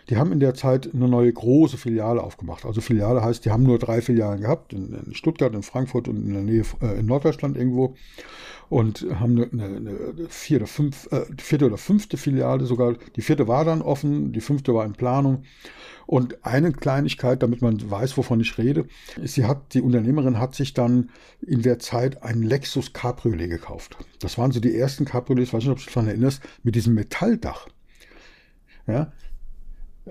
Die 0.08 0.16
haben 0.16 0.30
in 0.30 0.38
der 0.38 0.54
Zeit 0.54 0.88
eine 0.94 1.08
neue 1.08 1.32
große 1.32 1.76
Filiale 1.76 2.22
aufgemacht. 2.22 2.64
Also 2.64 2.80
Filiale 2.80 3.22
heißt, 3.22 3.44
die 3.44 3.50
haben 3.50 3.64
nur 3.64 3.78
drei 3.78 4.00
Filialen 4.00 4.40
gehabt, 4.40 4.72
in, 4.72 4.94
in 4.94 5.14
Stuttgart, 5.14 5.54
in 5.54 5.64
Frankfurt 5.64 6.06
und 6.06 6.24
in 6.24 6.32
der 6.32 6.42
Nähe 6.42 6.62
äh, 6.80 7.00
in 7.00 7.06
Norddeutschland 7.06 7.56
irgendwo. 7.56 7.96
Und 8.68 9.06
haben 9.20 9.40
eine, 9.40 9.64
eine, 9.64 10.28
vierte, 10.28 10.66
fünf, 10.66 11.10
äh, 11.12 11.24
vierte 11.38 11.66
oder 11.66 11.78
fünfte 11.78 12.16
Filiale 12.16 12.66
sogar. 12.66 12.94
Die 13.14 13.22
vierte 13.22 13.46
war 13.46 13.64
dann 13.64 13.82
offen, 13.82 14.32
die 14.32 14.40
fünfte 14.40 14.74
war 14.74 14.84
in 14.84 14.94
Planung. 14.94 15.44
Und 16.06 16.44
eine 16.44 16.72
Kleinigkeit, 16.72 17.42
damit 17.42 17.62
man 17.62 17.90
weiß, 17.90 18.16
wovon 18.16 18.40
ich 18.40 18.58
rede, 18.58 18.86
sie 19.22 19.44
hat, 19.44 19.74
die 19.74 19.82
Unternehmerin 19.82 20.38
hat 20.38 20.54
sich 20.54 20.72
dann 20.72 21.10
in 21.40 21.62
der 21.62 21.78
Zeit 21.78 22.22
einen 22.22 22.42
Lexus 22.42 22.92
Cabriolet 22.92 23.48
gekauft. 23.48 23.96
Das 24.20 24.38
waren 24.38 24.52
so 24.52 24.60
die 24.60 24.76
ersten 24.76 25.04
Cabriolets, 25.04 25.52
weiß 25.52 25.64
nicht, 25.64 25.72
ob 25.72 25.78
du 25.78 25.84
dich 25.84 25.94
daran 25.94 26.08
erinnerst, 26.08 26.42
mit 26.62 26.74
diesem 26.74 26.94
Metalldach. 26.94 27.68
Ja, 28.86 29.12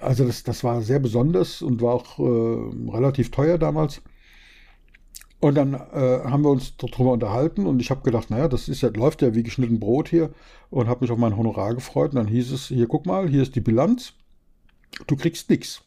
also 0.02 0.26
das, 0.26 0.44
das 0.44 0.64
war 0.64 0.82
sehr 0.82 1.00
besonders 1.00 1.62
und 1.62 1.82
war 1.82 1.94
auch 1.94 2.20
äh, 2.20 2.92
relativ 2.92 3.32
teuer 3.32 3.58
damals. 3.58 4.02
Und 5.46 5.54
dann 5.54 5.76
äh, 5.76 5.78
haben 6.24 6.44
wir 6.44 6.50
uns 6.50 6.76
darüber 6.76 7.12
unterhalten 7.12 7.68
und 7.68 7.80
ich 7.80 7.92
habe 7.92 8.02
gedacht, 8.02 8.32
naja, 8.32 8.48
das 8.48 8.68
ist 8.68 8.82
ja, 8.82 8.90
läuft 8.90 9.22
ja 9.22 9.36
wie 9.36 9.44
geschnitten 9.44 9.80
Brot 9.80 10.10
hier 10.10 10.34
und 10.72 10.88
habe 10.88 11.02
mich 11.02 11.12
auf 11.12 11.20
mein 11.20 11.38
Honorar 11.38 11.76
gefreut. 11.76 12.14
Und 12.14 12.16
dann 12.16 12.28
hieß 12.28 12.52
es, 12.52 12.70
hier 12.70 12.88
guck 12.88 13.06
mal, 13.06 13.30
hier 13.30 13.44
ist 13.44 13.54
die 13.56 13.62
Bilanz, 13.62 14.14
du 15.06 15.16
kriegst 15.16 15.48
nichts. 15.52 15.84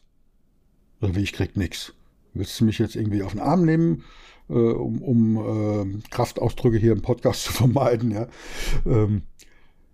Wie, 1.01 1.19
ich 1.19 1.33
krieg 1.33 1.57
nichts. 1.57 1.93
Willst 2.33 2.57
du 2.57 2.63
mich 2.63 2.79
jetzt 2.79 2.95
irgendwie 2.95 3.21
auf 3.21 3.33
den 3.33 3.41
Arm 3.41 3.65
nehmen, 3.65 4.05
äh, 4.49 4.53
um, 4.53 5.01
um 5.01 5.35
äh, 5.35 6.09
Kraftausdrücke 6.09 6.77
hier 6.77 6.93
im 6.93 7.01
Podcast 7.01 7.43
zu 7.43 7.51
vermeiden? 7.51 8.11
Ja? 8.11 8.27
Ähm, 8.85 9.23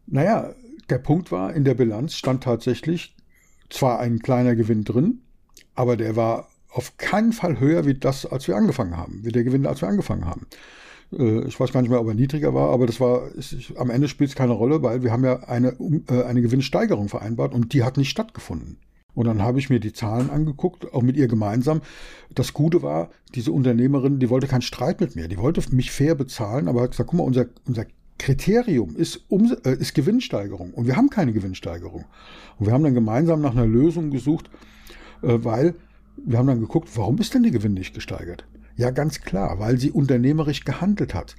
naja, 0.05 0.53
der 0.91 0.99
Punkt 0.99 1.31
war, 1.31 1.55
in 1.55 1.63
der 1.63 1.73
Bilanz 1.73 2.13
stand 2.13 2.43
tatsächlich 2.43 3.15
zwar 3.71 3.97
ein 3.97 4.19
kleiner 4.19 4.55
Gewinn 4.55 4.83
drin, 4.83 5.21
aber 5.73 5.97
der 5.97 6.15
war 6.15 6.49
auf 6.75 6.97
keinen 6.97 7.31
Fall 7.31 7.59
höher 7.59 7.85
wie 7.85 7.93
das, 7.93 8.25
als 8.25 8.47
wir 8.47 8.57
angefangen 8.57 8.97
haben, 8.97 9.21
wie 9.23 9.31
der 9.31 9.45
Gewinn, 9.45 9.65
als 9.65 9.81
wir 9.81 9.87
angefangen 9.87 10.25
haben. 10.25 10.45
Äh, 11.17 11.47
ich 11.47 11.57
weiß 11.57 11.71
gar 11.71 11.81
nicht 11.81 11.89
mehr, 11.89 12.01
ob 12.01 12.07
er 12.07 12.13
niedriger 12.13 12.53
war, 12.53 12.69
aber 12.69 12.85
das 12.85 12.99
war, 12.99 13.31
ist, 13.31 13.73
am 13.77 13.89
Ende 13.89 14.09
spielt 14.09 14.31
es 14.31 14.35
keine 14.35 14.51
Rolle, 14.51 14.83
weil 14.83 15.01
wir 15.01 15.11
haben 15.13 15.23
ja 15.23 15.39
eine, 15.43 15.69
äh, 16.09 16.23
eine 16.23 16.41
Gewinnsteigerung 16.41 17.07
vereinbart 17.07 17.53
und 17.53 17.71
die 17.71 17.83
hat 17.83 17.95
nicht 17.95 18.09
stattgefunden. 18.09 18.77
Und 19.13 19.25
dann 19.25 19.41
habe 19.41 19.59
ich 19.59 19.69
mir 19.69 19.79
die 19.79 19.93
Zahlen 19.93 20.29
angeguckt, 20.29 20.93
auch 20.93 21.01
mit 21.01 21.15
ihr 21.15 21.29
gemeinsam. 21.29 21.79
Das 22.33 22.51
Gute 22.51 22.81
war, 22.81 23.09
diese 23.33 23.53
Unternehmerin, 23.53 24.19
die 24.19 24.29
wollte 24.29 24.47
keinen 24.47 24.61
Streit 24.61 24.99
mit 24.99 25.15
mir. 25.15 25.29
Die 25.29 25.37
wollte 25.37 25.61
mich 25.73 25.91
fair 25.91 26.15
bezahlen, 26.15 26.67
aber 26.67 26.81
hat 26.81 26.91
gesagt, 26.91 27.09
guck 27.09 27.19
mal, 27.19 27.23
unser, 27.23 27.45
unser 27.65 27.85
Kriterium 28.19 28.97
ist, 28.97 29.21
um, 29.29 29.55
äh, 29.63 29.75
ist 29.75 29.95
Gewinnsteigerung. 29.95 30.73
Und 30.73 30.87
wir 30.87 30.97
haben 30.97 31.09
keine 31.09 31.31
Gewinnsteigerung. 31.31 32.03
Und 32.59 32.65
wir 32.65 32.73
haben 32.73 32.83
dann 32.83 32.93
gemeinsam 32.93 33.39
nach 33.39 33.53
einer 33.53 33.65
Lösung 33.65 34.11
gesucht, 34.11 34.49
äh, 35.21 35.37
weil 35.41 35.75
wir 36.17 36.37
haben 36.37 36.47
dann 36.47 36.59
geguckt, 36.59 36.89
warum 36.95 37.17
ist 37.17 37.33
denn 37.33 37.43
die 37.43 37.51
Gewinn 37.51 37.73
nicht 37.73 37.93
gesteigert? 37.93 38.45
Ja, 38.77 38.91
ganz 38.91 39.21
klar, 39.21 39.59
weil 39.59 39.79
sie 39.79 39.91
unternehmerisch 39.91 40.65
gehandelt 40.65 41.13
hat. 41.13 41.35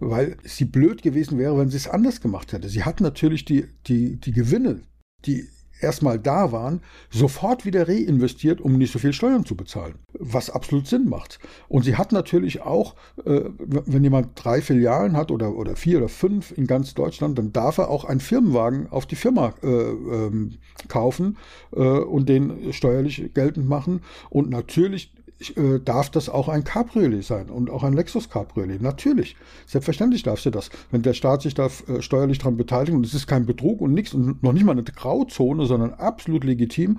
Weil 0.00 0.36
sie 0.42 0.64
blöd 0.64 1.02
gewesen 1.02 1.38
wäre, 1.38 1.58
wenn 1.58 1.68
sie 1.68 1.76
es 1.76 1.88
anders 1.88 2.20
gemacht 2.20 2.52
hätte. 2.52 2.68
Sie 2.68 2.84
hat 2.84 3.00
natürlich 3.00 3.44
die, 3.44 3.66
die, 3.86 4.16
die 4.16 4.32
Gewinne, 4.32 4.80
die 5.26 5.48
erstmal 5.80 6.18
da 6.18 6.50
waren, 6.50 6.80
sofort 7.10 7.66
wieder 7.66 7.88
reinvestiert, 7.88 8.60
um 8.60 8.78
nicht 8.78 8.92
so 8.92 8.98
viel 8.98 9.12
Steuern 9.12 9.44
zu 9.44 9.54
bezahlen. 9.54 9.96
Was 10.20 10.50
absolut 10.50 10.86
Sinn 10.86 11.08
macht. 11.08 11.38
Und 11.68 11.84
sie 11.84 11.96
hat 11.96 12.12
natürlich 12.12 12.62
auch, 12.62 12.94
äh, 13.24 13.42
wenn 13.58 14.02
jemand 14.02 14.30
drei 14.34 14.60
Filialen 14.60 15.16
hat 15.16 15.30
oder, 15.30 15.54
oder 15.54 15.76
vier 15.76 15.98
oder 15.98 16.08
fünf 16.08 16.56
in 16.56 16.66
ganz 16.66 16.94
Deutschland, 16.94 17.38
dann 17.38 17.52
darf 17.52 17.78
er 17.78 17.88
auch 17.88 18.04
einen 18.04 18.20
Firmenwagen 18.20 18.88
auf 18.90 19.06
die 19.06 19.16
Firma 19.16 19.54
äh, 19.62 19.66
ähm, 19.66 20.58
kaufen 20.88 21.36
äh, 21.74 21.80
und 21.80 22.28
den 22.28 22.72
steuerlich 22.72 23.32
geltend 23.34 23.68
machen. 23.68 24.00
Und 24.30 24.50
natürlich 24.50 25.12
äh, 25.40 25.78
darf 25.78 26.10
das 26.10 26.28
auch 26.28 26.48
ein 26.48 26.64
Cabriolet 26.64 27.24
sein 27.24 27.48
und 27.50 27.70
auch 27.70 27.84
ein 27.84 27.92
Lexus 27.92 28.28
Cabriolet. 28.28 28.82
Natürlich. 28.82 29.36
Selbstverständlich 29.66 30.22
darfst 30.22 30.46
du 30.46 30.50
das. 30.50 30.70
Wenn 30.90 31.02
der 31.02 31.14
Staat 31.14 31.42
sich 31.42 31.54
da 31.54 31.66
äh, 31.86 32.02
steuerlich 32.02 32.38
daran 32.38 32.56
beteiligt 32.56 32.92
und 32.92 33.06
es 33.06 33.14
ist 33.14 33.26
kein 33.26 33.46
Betrug 33.46 33.80
und 33.80 33.92
nichts 33.92 34.14
und 34.14 34.42
noch 34.42 34.52
nicht 34.52 34.64
mal 34.64 34.72
eine 34.72 34.82
Grauzone, 34.82 35.66
sondern 35.66 35.94
absolut 35.94 36.44
legitim, 36.44 36.98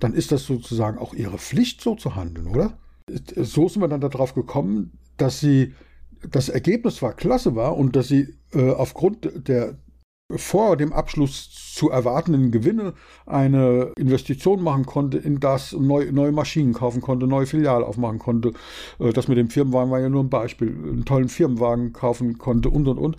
dann 0.00 0.14
ist 0.14 0.32
das 0.32 0.44
sozusagen 0.44 0.98
auch 0.98 1.14
ihre 1.14 1.38
Pflicht, 1.38 1.80
so 1.80 1.94
zu 1.94 2.16
handeln, 2.16 2.48
oder? 2.48 2.76
So 3.36 3.68
sind 3.68 3.82
wir 3.82 3.88
dann 3.88 4.00
darauf 4.00 4.34
gekommen, 4.34 4.92
dass 5.16 5.38
sie 5.38 5.74
das 6.28 6.48
Ergebnis 6.48 6.96
zwar 6.96 7.12
klasse 7.14 7.54
war 7.54 7.76
und 7.76 7.94
dass 7.94 8.08
sie 8.08 8.34
äh, 8.52 8.70
aufgrund 8.70 9.48
der, 9.48 9.78
vor 10.34 10.76
dem 10.76 10.92
Abschluss 10.92 11.72
zu 11.74 11.90
erwartenden 11.90 12.50
Gewinne 12.50 12.94
eine 13.26 13.92
Investition 13.96 14.62
machen 14.62 14.84
konnte 14.84 15.18
in 15.18 15.38
das, 15.38 15.72
neu, 15.72 16.10
neue 16.10 16.32
Maschinen 16.32 16.72
kaufen 16.72 17.00
konnte, 17.00 17.26
neue 17.26 17.46
Filiale 17.46 17.86
aufmachen 17.86 18.18
konnte. 18.18 18.52
Äh, 18.98 19.12
das 19.12 19.28
mit 19.28 19.38
dem 19.38 19.50
Firmenwagen 19.50 19.90
war 19.90 20.00
ja 20.00 20.08
nur 20.08 20.24
ein 20.24 20.30
Beispiel. 20.30 20.68
Einen 20.68 21.04
tollen 21.04 21.28
Firmenwagen 21.28 21.92
kaufen 21.92 22.38
konnte 22.38 22.70
und 22.70 22.88
und 22.88 22.98
und. 22.98 23.16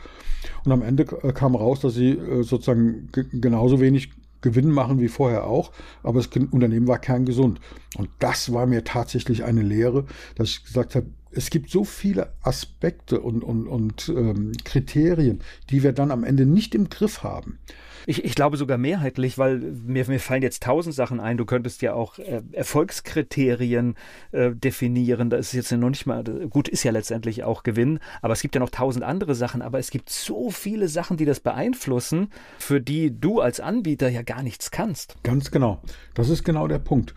Und 0.66 0.72
am 0.72 0.82
Ende 0.82 1.04
äh, 1.24 1.32
kam 1.32 1.56
raus, 1.56 1.80
dass 1.80 1.94
sie 1.94 2.12
äh, 2.12 2.44
sozusagen 2.44 3.10
genauso 3.12 3.80
wenig 3.80 4.12
Gewinn 4.42 4.70
machen 4.70 5.00
wie 5.00 5.08
vorher 5.08 5.48
auch, 5.48 5.72
aber 6.04 6.20
das 6.20 6.28
Unternehmen 6.52 6.88
war 6.88 7.00
kerngesund. 7.00 7.60
Und 7.98 8.10
das 8.20 8.54
war 8.54 8.68
mir 8.68 8.84
tatsächlich 8.84 9.44
eine 9.44 9.64
Lehre, 9.64 10.06
dass 10.36 10.50
ich 10.50 10.64
gesagt 10.64 10.96
habe, 10.96 11.08
es 11.38 11.52
gibt 11.52 11.70
so 11.70 11.84
viele 11.84 12.34
Aspekte 12.42 13.22
und, 13.22 13.44
und, 13.44 13.68
und 13.68 14.10
ähm, 14.10 14.54
Kriterien, 14.66 15.44
die 15.70 15.84
wir 15.84 15.94
dann 15.94 16.10
am 16.10 16.24
Ende 16.24 16.48
nicht 16.48 16.74
im 16.74 16.90
Griff 16.90 17.22
haben. 17.22 17.60
Ich, 18.08 18.24
ich 18.24 18.34
glaube 18.34 18.58
sogar 18.58 18.80
mehrheitlich, 18.80 19.38
weil 19.38 19.60
mir, 19.60 20.08
mir 20.08 20.20
fallen 20.20 20.42
jetzt 20.42 20.64
tausend 20.64 20.96
Sachen 20.96 21.20
ein. 21.20 21.38
Du 21.38 21.46
könntest 21.46 21.84
ja 21.84 21.94
auch 21.94 22.18
äh, 22.18 22.42
Erfolgskriterien 22.54 23.96
äh, 24.32 24.52
definieren. 24.52 25.30
Da 25.30 25.38
ist 25.38 25.54
jetzt 25.54 25.72
noch 25.72 25.90
nicht 25.90 26.08
mal, 26.08 26.24
gut, 26.50 26.70
ist 26.70 26.84
ja 26.84 26.92
letztendlich 26.92 27.44
auch 27.44 27.62
Gewinn, 27.62 28.00
aber 28.22 28.34
es 28.34 28.42
gibt 28.42 28.56
ja 28.56 28.60
noch 28.60 28.72
tausend 28.72 29.06
andere 29.06 29.36
Sachen. 29.36 29.62
Aber 29.62 29.78
es 29.78 29.92
gibt 29.92 30.10
so 30.10 30.50
viele 30.50 30.88
Sachen, 30.88 31.18
die 31.18 31.26
das 31.26 31.40
beeinflussen, 31.40 32.30
für 32.58 32.82
die 32.82 33.20
du 33.20 33.42
als 33.42 33.60
Anbieter 33.60 34.10
ja 34.10 34.24
gar 34.24 34.42
nichts 34.42 34.72
kannst. 34.72 35.18
Ganz 35.24 35.52
genau. 35.52 35.82
Das 36.16 36.30
ist 36.30 36.44
genau 36.44 36.68
der 36.68 36.80
Punkt 36.80 37.14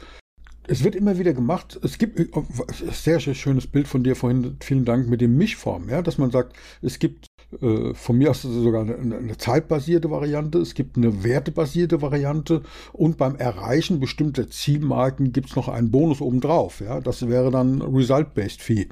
es 0.71 0.85
wird 0.85 0.95
immer 0.95 1.19
wieder 1.19 1.33
gemacht. 1.33 1.79
Es 1.83 1.99
gibt 1.99 2.19
ein 2.19 2.29
äh, 2.29 2.93
sehr, 2.93 3.19
sehr 3.19 3.35
schönes 3.35 3.67
Bild 3.67 3.89
von 3.89 4.05
dir 4.05 4.15
vorhin. 4.15 4.57
Vielen 4.61 4.85
Dank 4.85 5.09
mit 5.09 5.21
dem 5.21 5.37
Mischform, 5.37 5.89
ja, 5.89 6.01
dass 6.01 6.17
man 6.17 6.31
sagt, 6.31 6.57
es 6.81 7.01
gibt 7.01 7.27
äh, 7.61 7.93
von 7.93 8.17
mir 8.17 8.31
aus 8.31 8.43
sogar 8.43 8.83
eine, 8.83 8.97
eine, 8.97 9.37
zeitbasierte 9.37 10.11
Variante, 10.11 10.59
es 10.59 10.75
gibt 10.75 10.97
eine 10.97 11.25
wertebasierte 11.25 12.01
Variante 12.03 12.63
und 12.93 13.17
beim 13.17 13.35
Erreichen 13.35 13.99
bestimmter 13.99 14.49
Zielmarken 14.49 15.33
gibt 15.33 15.51
es 15.51 15.57
noch 15.57 15.69
einen 15.69 15.91
Bonus 15.91 16.21
obendrauf. 16.21 16.81
Ja, 16.81 17.01
das 17.01 17.29
wäre 17.29 17.51
dann 17.51 17.83
Result-Based 17.83 18.63
Fee. 18.63 18.89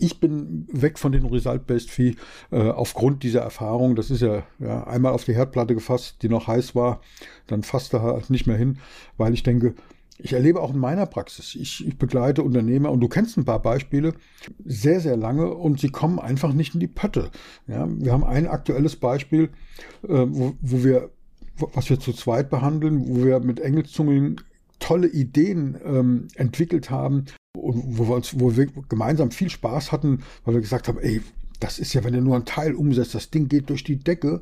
Ich 0.00 0.20
bin 0.20 0.66
weg 0.72 0.98
von 0.98 1.12
den 1.12 1.26
Result-Based 1.26 1.90
Fee 1.90 2.16
äh, 2.50 2.70
aufgrund 2.70 3.22
dieser 3.22 3.40
Erfahrung. 3.40 3.94
Das 3.94 4.10
ist 4.10 4.20
ja, 4.20 4.42
ja 4.58 4.84
einmal 4.84 5.12
auf 5.12 5.24
die 5.24 5.34
Herdplatte 5.34 5.74
gefasst, 5.74 6.16
die 6.22 6.28
noch 6.28 6.48
heiß 6.48 6.74
war, 6.74 7.00
dann 7.46 7.62
fasst 7.62 7.94
er 7.94 8.02
halt 8.02 8.30
nicht 8.30 8.48
mehr 8.48 8.56
hin, 8.56 8.78
weil 9.16 9.32
ich 9.34 9.44
denke, 9.44 9.74
ich 10.18 10.32
erlebe 10.32 10.60
auch 10.60 10.74
in 10.74 10.80
meiner 10.80 11.06
Praxis, 11.06 11.54
ich, 11.54 11.86
ich, 11.86 11.96
begleite 11.96 12.42
Unternehmer 12.42 12.90
und 12.90 13.00
du 13.00 13.08
kennst 13.08 13.36
ein 13.36 13.44
paar 13.44 13.62
Beispiele, 13.62 14.14
sehr, 14.64 15.00
sehr 15.00 15.16
lange 15.16 15.54
und 15.54 15.80
sie 15.80 15.90
kommen 15.90 16.18
einfach 16.18 16.52
nicht 16.52 16.74
in 16.74 16.80
die 16.80 16.88
Pötte. 16.88 17.30
Ja, 17.66 17.86
wir 17.88 18.12
haben 18.12 18.24
ein 18.24 18.46
aktuelles 18.46 18.96
Beispiel, 18.96 19.50
äh, 20.02 20.26
wo, 20.28 20.54
wo 20.60 20.84
wir, 20.84 21.10
was 21.56 21.88
wir 21.88 22.00
zu 22.00 22.12
zweit 22.12 22.50
behandeln, 22.50 23.08
wo 23.08 23.24
wir 23.24 23.40
mit 23.40 23.60
Engelszungen 23.60 24.40
tolle 24.80 25.08
Ideen 25.08 25.76
ähm, 25.84 26.28
entwickelt 26.34 26.90
haben 26.90 27.26
und 27.56 27.98
wo 27.98 28.08
wir, 28.08 28.16
uns, 28.16 28.38
wo 28.38 28.56
wir 28.56 28.66
gemeinsam 28.88 29.30
viel 29.30 29.50
Spaß 29.50 29.92
hatten, 29.92 30.22
weil 30.44 30.54
wir 30.54 30.60
gesagt 30.60 30.88
haben, 30.88 30.98
ey, 30.98 31.20
das 31.60 31.78
ist 31.78 31.92
ja, 31.92 32.04
wenn 32.04 32.12
du 32.12 32.20
nur 32.20 32.36
einen 32.36 32.44
Teil 32.44 32.74
umsetzt, 32.74 33.14
das 33.14 33.30
Ding 33.30 33.48
geht 33.48 33.70
durch 33.70 33.84
die 33.84 33.98
Decke. 33.98 34.40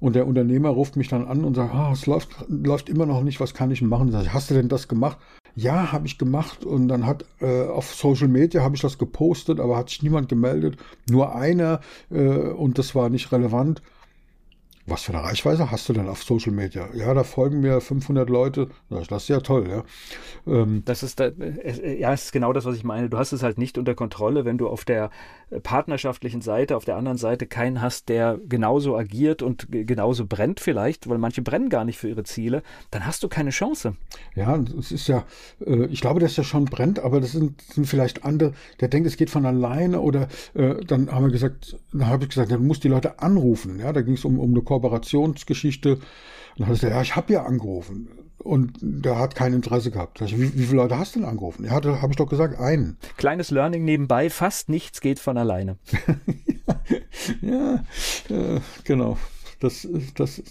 Und 0.00 0.14
der 0.14 0.26
Unternehmer 0.26 0.68
ruft 0.68 0.96
mich 0.96 1.08
dann 1.08 1.26
an 1.26 1.44
und 1.44 1.54
sagt, 1.54 1.74
ah, 1.74 1.90
es 1.92 2.06
läuft, 2.06 2.30
läuft 2.48 2.88
immer 2.88 3.06
noch 3.06 3.22
nicht, 3.22 3.40
was 3.40 3.54
kann 3.54 3.70
ich 3.70 3.82
machen? 3.82 4.12
Sag 4.12 4.32
hast 4.32 4.50
du 4.50 4.54
denn 4.54 4.68
das 4.68 4.86
gemacht? 4.86 5.18
Ja, 5.56 5.90
habe 5.90 6.06
ich 6.06 6.18
gemacht. 6.18 6.64
Und 6.64 6.86
dann 6.86 7.04
hat 7.04 7.24
äh, 7.40 7.64
auf 7.66 7.92
Social 7.92 8.28
Media 8.28 8.62
habe 8.62 8.76
ich 8.76 8.82
das 8.82 8.98
gepostet, 8.98 9.58
aber 9.58 9.76
hat 9.76 9.90
sich 9.90 10.02
niemand 10.02 10.28
gemeldet. 10.28 10.76
Nur 11.10 11.34
einer 11.34 11.80
äh, 12.10 12.28
und 12.28 12.78
das 12.78 12.94
war 12.94 13.08
nicht 13.08 13.32
relevant 13.32 13.82
was 14.88 15.02
für 15.02 15.12
eine 15.12 15.22
Reichweite 15.22 15.70
hast 15.70 15.88
du 15.88 15.92
denn 15.92 16.08
auf 16.08 16.22
Social 16.22 16.52
Media? 16.52 16.88
Ja, 16.94 17.12
da 17.14 17.24
folgen 17.24 17.60
mir 17.60 17.80
500 17.80 18.28
Leute. 18.28 18.68
Das 18.88 19.10
ist 19.10 19.28
ja 19.28 19.40
toll, 19.40 19.68
ja. 19.68 19.84
Ähm, 20.46 20.82
das 20.84 21.02
ist, 21.02 21.20
da, 21.20 21.26
äh, 21.26 21.98
ja, 21.98 22.10
das 22.10 22.24
ist 22.24 22.32
genau 22.32 22.52
das, 22.52 22.64
was 22.64 22.76
ich 22.76 22.84
meine. 22.84 23.08
Du 23.08 23.18
hast 23.18 23.32
es 23.32 23.42
halt 23.42 23.58
nicht 23.58 23.78
unter 23.78 23.94
Kontrolle, 23.94 24.44
wenn 24.44 24.58
du 24.58 24.68
auf 24.68 24.84
der 24.84 25.10
äh, 25.50 25.60
partnerschaftlichen 25.60 26.40
Seite, 26.40 26.76
auf 26.76 26.84
der 26.84 26.96
anderen 26.96 27.18
Seite 27.18 27.46
keinen 27.46 27.82
hast, 27.82 28.08
der 28.08 28.38
genauso 28.48 28.96
agiert 28.96 29.42
und 29.42 29.68
genauso 29.70 30.26
brennt 30.26 30.60
vielleicht, 30.60 31.08
weil 31.08 31.18
manche 31.18 31.42
brennen 31.42 31.68
gar 31.68 31.84
nicht 31.84 31.98
für 31.98 32.08
ihre 32.08 32.24
Ziele, 32.24 32.62
dann 32.90 33.06
hast 33.06 33.22
du 33.22 33.28
keine 33.28 33.50
Chance. 33.50 33.96
Ja, 34.34 34.58
es 34.78 34.92
ist 34.92 35.08
ja, 35.08 35.24
äh, 35.64 35.86
ich 35.86 36.00
glaube, 36.00 36.20
dass 36.20 36.34
der 36.34 36.44
schon 36.44 36.64
brennt, 36.64 37.00
aber 37.00 37.20
das 37.20 37.32
sind, 37.32 37.60
sind 37.62 37.86
vielleicht 37.86 38.24
andere, 38.24 38.52
der 38.80 38.88
denkt, 38.88 39.06
es 39.06 39.16
geht 39.16 39.30
von 39.30 39.44
alleine 39.46 40.00
oder 40.00 40.28
dann 40.54 41.10
haben 41.10 41.24
wir 41.24 41.32
gesagt, 41.32 41.76
dann 41.92 42.06
habe 42.06 42.24
ich 42.24 42.30
gesagt, 42.30 42.50
dann 42.50 42.66
muss 42.66 42.80
die 42.80 42.88
Leute 42.88 43.20
anrufen. 43.20 43.78
Ja, 43.78 43.92
da 43.92 44.02
ging 44.02 44.14
es 44.14 44.24
um, 44.24 44.38
um 44.38 44.50
eine 44.50 44.62
Kooperation 44.62 44.77
Kooperationsgeschichte. 44.80 45.94
Und 45.94 46.02
dann 46.56 46.66
hat 46.66 46.70
er 46.70 46.74
gesagt, 46.74 46.94
ja, 46.94 47.02
ich 47.02 47.16
habe 47.16 47.32
ja 47.32 47.44
angerufen. 47.44 48.08
Und 48.38 48.78
der 48.80 49.18
hat 49.18 49.34
kein 49.34 49.52
Interesse 49.52 49.90
gehabt. 49.90 50.20
Ich, 50.20 50.38
wie, 50.38 50.56
wie, 50.56 50.64
viele 50.64 50.76
Leute 50.76 50.96
hast 50.96 51.16
du 51.16 51.20
denn 51.20 51.28
angerufen? 51.28 51.64
Ja, 51.64 51.72
habe 51.72 52.08
ich 52.10 52.16
doch 52.16 52.28
gesagt, 52.28 52.58
einen. 52.60 52.96
Kleines 53.16 53.50
Learning 53.50 53.84
nebenbei, 53.84 54.30
fast 54.30 54.68
nichts 54.68 55.00
geht 55.00 55.18
von 55.18 55.36
alleine. 55.36 55.76
ja, 57.42 57.84
äh, 58.30 58.60
genau. 58.84 59.18
Das, 59.60 59.88
das, 60.14 60.42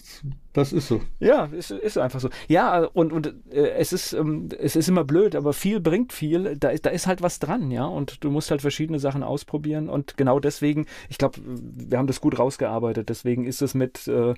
das 0.52 0.74
ist 0.74 0.90
so. 0.90 1.02
Ja, 1.20 1.46
ist, 1.46 1.72
ist 1.72 1.98
einfach 1.98 2.20
so. 2.20 2.30
Ja, 2.50 2.84
und, 2.84 3.14
und 3.14 3.34
äh, 3.52 3.70
es, 3.72 3.94
ist, 3.94 4.12
ähm, 4.12 4.50
es 4.60 4.76
ist 4.76 4.90
immer 4.90 5.06
blöd, 5.06 5.36
aber 5.36 5.54
viel 5.54 5.80
bringt 5.80 6.12
viel. 6.12 6.58
Da, 6.58 6.74
da 6.74 6.90
ist 6.90 7.08
halt 7.08 7.22
was 7.22 7.40
dran, 7.40 7.72
ja. 7.72 7.86
Und 7.86 8.24
du 8.24 8.32
musst 8.32 8.52
halt 8.52 8.62
verschiedene 8.62 9.00
Sachen 9.00 9.24
ausprobieren. 9.24 9.88
Und 9.88 10.18
genau 10.18 10.40
deswegen, 10.40 10.88
ich 11.08 11.18
glaube, 11.18 11.40
wir 11.46 11.98
haben 11.98 12.08
das 12.08 12.20
gut 12.20 12.38
rausgearbeitet. 12.38 13.08
Deswegen 13.08 13.46
ist 13.46 13.62
es 13.62 13.74
mit, 13.74 14.08
äh, 14.08 14.34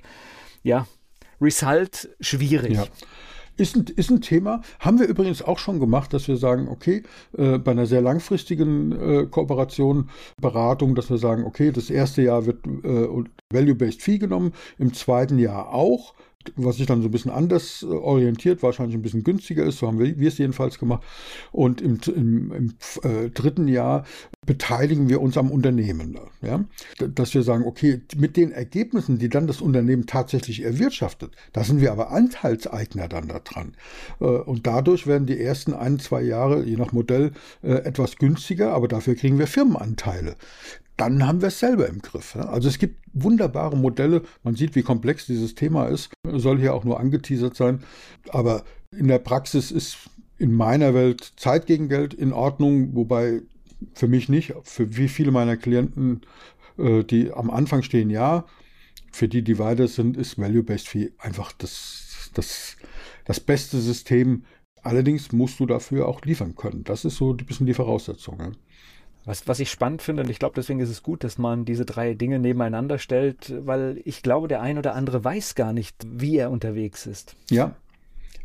ja, 0.62 0.86
Result 1.40 2.10
schwierig. 2.20 2.76
Ja. 2.76 2.86
Ist 3.60 3.76
ein, 3.76 3.84
ist 3.94 4.10
ein 4.10 4.22
Thema. 4.22 4.62
Haben 4.78 5.00
wir 5.00 5.06
übrigens 5.06 5.42
auch 5.42 5.58
schon 5.58 5.80
gemacht, 5.80 6.14
dass 6.14 6.26
wir 6.28 6.38
sagen, 6.38 6.66
okay, 6.66 7.02
äh, 7.36 7.58
bei 7.58 7.72
einer 7.72 7.84
sehr 7.84 8.00
langfristigen 8.00 8.92
äh, 8.92 9.26
Kooperation, 9.26 10.08
Beratung, 10.40 10.94
dass 10.94 11.10
wir 11.10 11.18
sagen, 11.18 11.44
okay, 11.44 11.70
das 11.70 11.90
erste 11.90 12.22
Jahr 12.22 12.46
wird 12.46 12.66
äh, 12.66 13.06
Value-Based 13.52 14.00
Fee 14.00 14.16
genommen, 14.16 14.52
im 14.78 14.94
zweiten 14.94 15.38
Jahr 15.38 15.74
auch 15.74 16.14
was 16.56 16.76
sich 16.76 16.86
dann 16.86 17.02
so 17.02 17.08
ein 17.08 17.10
bisschen 17.10 17.30
anders 17.30 17.82
äh, 17.82 17.86
orientiert, 17.86 18.62
wahrscheinlich 18.62 18.96
ein 18.96 19.02
bisschen 19.02 19.24
günstiger 19.24 19.64
ist, 19.64 19.78
so 19.78 19.86
haben 19.86 19.98
wir, 19.98 20.18
wir 20.18 20.28
es 20.28 20.38
jedenfalls 20.38 20.78
gemacht. 20.78 21.02
Und 21.52 21.80
im, 21.80 22.00
im, 22.14 22.52
im 22.52 22.74
äh, 23.02 23.28
dritten 23.28 23.68
Jahr 23.68 24.04
beteiligen 24.46 25.08
wir 25.08 25.20
uns 25.20 25.36
am 25.36 25.50
Unternehmen. 25.50 26.18
Ja? 26.40 26.64
Dass 26.98 27.34
wir 27.34 27.42
sagen, 27.42 27.64
okay, 27.64 28.00
mit 28.16 28.36
den 28.36 28.52
Ergebnissen, 28.52 29.18
die 29.18 29.28
dann 29.28 29.46
das 29.46 29.60
Unternehmen 29.60 30.06
tatsächlich 30.06 30.62
erwirtschaftet, 30.62 31.32
da 31.52 31.62
sind 31.62 31.80
wir 31.80 31.92
aber 31.92 32.10
Anteilseigner 32.10 33.08
dann 33.08 33.28
daran. 33.28 33.74
Äh, 34.20 34.24
und 34.24 34.66
dadurch 34.66 35.06
werden 35.06 35.26
die 35.26 35.38
ersten 35.38 35.74
ein, 35.74 35.98
zwei 35.98 36.22
Jahre, 36.22 36.64
je 36.64 36.76
nach 36.76 36.92
Modell, 36.92 37.32
äh, 37.62 37.72
etwas 37.72 38.16
günstiger, 38.16 38.72
aber 38.72 38.88
dafür 38.88 39.14
kriegen 39.14 39.38
wir 39.38 39.46
Firmenanteile 39.46 40.36
dann 41.00 41.26
haben 41.26 41.40
wir 41.40 41.48
es 41.48 41.58
selber 41.58 41.88
im 41.88 42.02
Griff. 42.02 42.36
Also 42.36 42.68
es 42.68 42.78
gibt 42.78 43.00
wunderbare 43.14 43.76
Modelle. 43.76 44.22
Man 44.42 44.54
sieht, 44.54 44.74
wie 44.74 44.82
komplex 44.82 45.24
dieses 45.24 45.54
Thema 45.54 45.86
ist. 45.86 46.10
Soll 46.30 46.58
hier 46.58 46.74
auch 46.74 46.84
nur 46.84 47.00
angeteasert 47.00 47.56
sein. 47.56 47.82
Aber 48.28 48.64
in 48.94 49.08
der 49.08 49.18
Praxis 49.18 49.70
ist 49.70 49.96
in 50.36 50.52
meiner 50.52 50.92
Welt 50.92 51.32
Zeit 51.36 51.66
gegen 51.66 51.88
Geld 51.88 52.12
in 52.12 52.34
Ordnung, 52.34 52.94
wobei 52.94 53.40
für 53.94 54.08
mich 54.08 54.28
nicht. 54.28 54.54
Für 54.64 54.96
wie 54.96 55.08
viele 55.08 55.30
meiner 55.30 55.56
Klienten, 55.56 56.20
äh, 56.76 57.02
die 57.02 57.32
am 57.32 57.50
Anfang 57.50 57.82
stehen, 57.82 58.10
ja. 58.10 58.44
Für 59.10 59.26
die, 59.26 59.42
die 59.42 59.58
weiter 59.58 59.88
sind, 59.88 60.18
ist 60.18 60.38
Value-Based 60.38 60.86
Fee 60.86 61.12
einfach 61.18 61.52
das, 61.52 62.30
das, 62.34 62.76
das 63.24 63.40
beste 63.40 63.80
System. 63.80 64.44
Allerdings 64.82 65.32
musst 65.32 65.60
du 65.60 65.66
dafür 65.66 66.08
auch 66.08 66.22
liefern 66.22 66.56
können. 66.56 66.84
Das 66.84 67.06
ist 67.06 67.16
so 67.16 67.32
ein 67.32 67.38
bisschen 67.38 67.66
die 67.66 67.74
Voraussetzung. 67.74 68.54
Was, 69.24 69.46
was 69.46 69.60
ich 69.60 69.70
spannend 69.70 70.02
finde, 70.02 70.22
und 70.22 70.30
ich 70.30 70.38
glaube, 70.38 70.54
deswegen 70.56 70.80
ist 70.80 70.88
es 70.88 71.02
gut, 71.02 71.24
dass 71.24 71.36
man 71.38 71.64
diese 71.64 71.84
drei 71.84 72.14
Dinge 72.14 72.38
nebeneinander 72.38 72.98
stellt, 72.98 73.52
weil 73.66 74.00
ich 74.04 74.22
glaube, 74.22 74.48
der 74.48 74.62
ein 74.62 74.78
oder 74.78 74.94
andere 74.94 75.22
weiß 75.22 75.54
gar 75.54 75.72
nicht, 75.72 75.96
wie 76.06 76.38
er 76.38 76.50
unterwegs 76.50 77.06
ist. 77.06 77.36
Ja, 77.50 77.74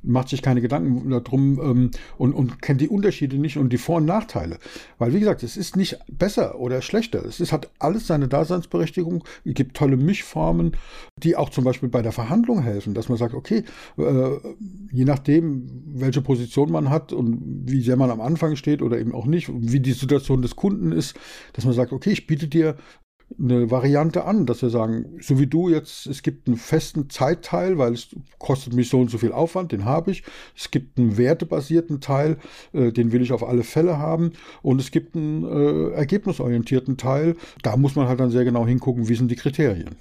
macht 0.02 0.30
sich 0.30 0.42
keine 0.42 0.62
Gedanken 0.62 1.10
darum 1.10 1.60
ähm, 1.60 1.92
und, 2.18 2.34
und 2.34 2.62
kennt 2.62 2.82
die 2.82 2.90
Unterschiede 2.90 3.38
nicht 3.38 3.58
und 3.58 3.72
die 3.72 3.78
Vor- 3.78 3.98
und 3.98 4.06
Nachteile. 4.06 4.58
Weil, 4.98 5.14
wie 5.14 5.20
gesagt, 5.20 5.44
es 5.44 5.58
ist 5.58 5.76
nicht 5.76 5.98
besser 6.12 6.60
oder 6.60 6.82
schlechter. 6.82 7.26
Es 7.26 7.40
ist, 7.40 7.52
hat 7.52 7.70
alles 7.80 8.08
seine 8.08 8.28
Daseinsberechtigung. 8.28 9.24
Es 9.44 9.54
gibt 9.54 9.76
tolle 9.76 9.98
Mischformen, 9.98 10.78
die 11.22 11.36
auch 11.36 11.50
zum 11.50 11.64
Beispiel 11.64 11.90
bei 11.90 12.02
der 12.02 12.12
Verhandlung 12.12 12.62
helfen, 12.62 12.94
dass 12.94 13.10
man 13.10 13.18
sagt, 13.18 13.34
okay, 13.34 13.64
äh, 13.98 14.30
je 14.92 15.06
nachdem, 15.06 15.68
welche 15.94 16.22
Position 16.22 16.72
man 16.72 16.90
hat 16.90 17.14
und 17.14 17.42
wie 17.66 17.82
sehr 17.82 17.98
man 17.98 18.12
am 18.12 18.22
Anfang 18.22 18.56
steht 18.56 18.82
oder 18.82 19.00
eben 19.00 19.14
auch 19.14 19.26
nicht, 19.26 19.50
wie 19.52 19.80
die 19.80 19.94
Situation 19.94 20.42
des 20.42 20.56
Kunden 20.56 20.92
ist, 20.92 21.16
dass 21.54 21.66
man 21.66 21.74
sagt, 21.74 21.92
okay, 21.92 22.12
ich 22.12 22.28
biete 22.28 22.48
dir 22.48 22.78
eine 23.40 23.72
Variante 23.72 24.26
an, 24.26 24.46
dass 24.46 24.62
wir 24.62 24.70
sagen, 24.70 25.18
so 25.20 25.40
wie 25.40 25.48
du 25.48 25.70
jetzt, 25.70 26.06
es 26.06 26.22
gibt 26.22 26.48
einen 26.48 26.58
festen 26.58 27.10
Zeitteil, 27.10 27.78
weil 27.78 27.94
es 27.94 28.16
kostet 28.40 28.74
mich 28.74 28.90
so 28.90 29.00
und 29.00 29.10
so 29.10 29.18
viel 29.18 29.32
Aufwand, 29.32 29.72
den 29.72 29.86
habe 29.86 30.12
ich. 30.12 30.24
Es 30.56 30.72
gibt 30.72 30.98
einen 30.98 31.18
wertebasierten 31.18 32.02
Teil, 32.02 32.38
äh, 32.74 32.92
den 32.92 33.12
will 33.12 33.22
ich 33.22 33.34
auf 33.34 33.44
alle 33.44 33.64
Fälle 33.64 33.98
haben. 33.98 34.32
Und 34.62 34.80
es 34.80 34.92
gibt 34.92 35.16
einen 35.16 35.44
äh, 35.44 35.90
ergebnisorientierten 35.92 36.98
Teil. 36.98 37.36
Da 37.64 37.78
muss 37.78 37.96
man 37.96 38.08
halt 38.08 38.20
dann 38.20 38.32
sehr 38.32 38.46
genau 38.46 38.66
hingucken, 38.66 39.10
wie 39.10 39.16
sind 39.16 39.30
die 39.30 39.36
Kriterien. 39.36 39.96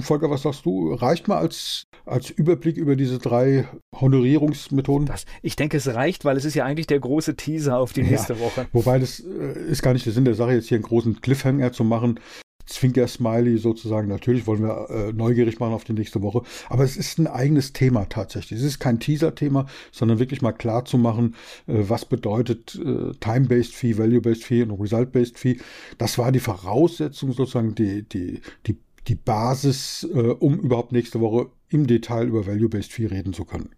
Volker, 0.00 0.30
was 0.30 0.42
sagst 0.42 0.64
du? 0.64 0.94
Reicht 0.94 1.28
mal 1.28 1.38
als, 1.38 1.84
als 2.06 2.30
Überblick 2.30 2.76
über 2.76 2.96
diese 2.96 3.18
drei 3.18 3.68
Honorierungsmethoden? 3.94 5.06
Das, 5.06 5.26
ich 5.42 5.56
denke, 5.56 5.76
es 5.76 5.86
reicht, 5.88 6.24
weil 6.24 6.36
es 6.36 6.44
ist 6.44 6.54
ja 6.54 6.64
eigentlich 6.64 6.86
der 6.86 7.00
große 7.00 7.36
Teaser 7.36 7.78
auf 7.78 7.92
die 7.92 8.02
nächste 8.02 8.34
ja, 8.34 8.40
Woche. 8.40 8.66
Wobei 8.72 8.98
das 8.98 9.20
äh, 9.20 9.60
ist 9.68 9.82
gar 9.82 9.92
nicht 9.92 10.06
der 10.06 10.12
Sinn 10.12 10.24
der 10.24 10.34
Sache, 10.34 10.52
jetzt 10.52 10.68
hier 10.68 10.76
einen 10.76 10.84
großen 10.84 11.20
Cliffhanger 11.20 11.72
zu 11.72 11.84
machen. 11.84 12.18
Zwinker-Smiley 12.66 13.58
sozusagen. 13.58 14.08
Natürlich 14.08 14.46
wollen 14.46 14.62
wir 14.62 14.90
äh, 14.90 15.12
neugierig 15.12 15.60
machen 15.60 15.74
auf 15.74 15.84
die 15.84 15.92
nächste 15.92 16.22
Woche. 16.22 16.42
Aber 16.68 16.84
es 16.84 16.96
ist 16.96 17.18
ein 17.18 17.26
eigenes 17.26 17.72
Thema 17.72 18.06
tatsächlich. 18.08 18.58
Es 18.60 18.64
ist 18.64 18.78
kein 18.78 19.00
Teaser-Thema, 19.00 19.66
sondern 19.92 20.18
wirklich 20.18 20.42
mal 20.42 20.52
klar 20.52 20.84
zu 20.84 20.98
machen, 20.98 21.34
äh, 21.66 21.84
was 21.88 22.04
bedeutet 22.04 22.74
äh, 22.74 23.12
Time-Based 23.20 23.74
Fee, 23.74 23.98
Value-Based 23.98 24.44
Fee 24.44 24.62
und 24.62 24.80
Result-Based 24.80 25.38
Fee. 25.38 25.58
Das 25.98 26.18
war 26.18 26.32
die 26.32 26.40
Voraussetzung 26.40 27.32
sozusagen, 27.32 27.74
die, 27.74 28.08
die, 28.08 28.40
die, 28.66 28.78
die 29.08 29.14
Basis, 29.14 30.08
äh, 30.14 30.18
um 30.18 30.58
überhaupt 30.58 30.92
nächste 30.92 31.20
Woche 31.20 31.50
im 31.68 31.86
Detail 31.86 32.26
über 32.26 32.46
Value-Based 32.46 32.92
Fee 32.92 33.06
reden 33.06 33.32
zu 33.32 33.44
können. 33.44 33.70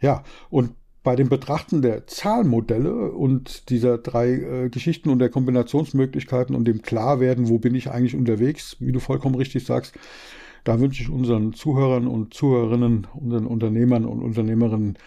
Ja, 0.00 0.24
und 0.48 0.74
bei 1.02 1.16
dem 1.16 1.28
Betrachten 1.28 1.82
der 1.82 2.06
Zahlmodelle 2.06 3.12
und 3.12 3.70
dieser 3.70 3.98
drei 3.98 4.32
äh, 4.32 4.68
Geschichten 4.68 5.08
und 5.08 5.18
der 5.18 5.30
Kombinationsmöglichkeiten 5.30 6.54
und 6.54 6.66
dem 6.66 6.82
Klarwerden, 6.82 7.48
wo 7.48 7.58
bin 7.58 7.74
ich 7.74 7.90
eigentlich 7.90 8.14
unterwegs, 8.14 8.76
wie 8.80 8.92
du 8.92 9.00
vollkommen 9.00 9.34
richtig 9.34 9.64
sagst, 9.64 9.94
da 10.64 10.78
wünsche 10.78 11.02
ich 11.02 11.08
unseren 11.08 11.54
Zuhörern 11.54 12.06
und 12.06 12.34
Zuhörerinnen, 12.34 13.06
unseren 13.14 13.46
Unternehmern 13.46 14.04
und 14.04 14.20
Unternehmerinnen 14.20 14.98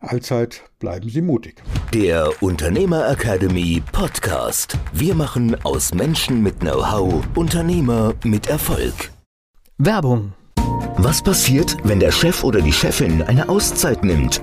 allzeit, 0.00 0.62
bleiben 0.78 1.10
Sie 1.10 1.20
mutig. 1.20 1.62
Der 1.92 2.30
Unternehmer 2.40 3.10
Academy 3.10 3.82
Podcast. 3.92 4.78
Wir 4.94 5.14
machen 5.14 5.56
aus 5.64 5.94
Menschen 5.94 6.42
mit 6.42 6.60
Know-how 6.60 7.22
Unternehmer 7.34 8.14
mit 8.24 8.48
Erfolg. 8.48 9.12
Werbung. 9.76 10.32
Was 10.96 11.22
passiert, 11.22 11.76
wenn 11.84 12.00
der 12.00 12.12
Chef 12.12 12.42
oder 12.42 12.60
die 12.60 12.72
Chefin 12.72 13.22
eine 13.22 13.48
Auszeit 13.48 14.04
nimmt? 14.04 14.42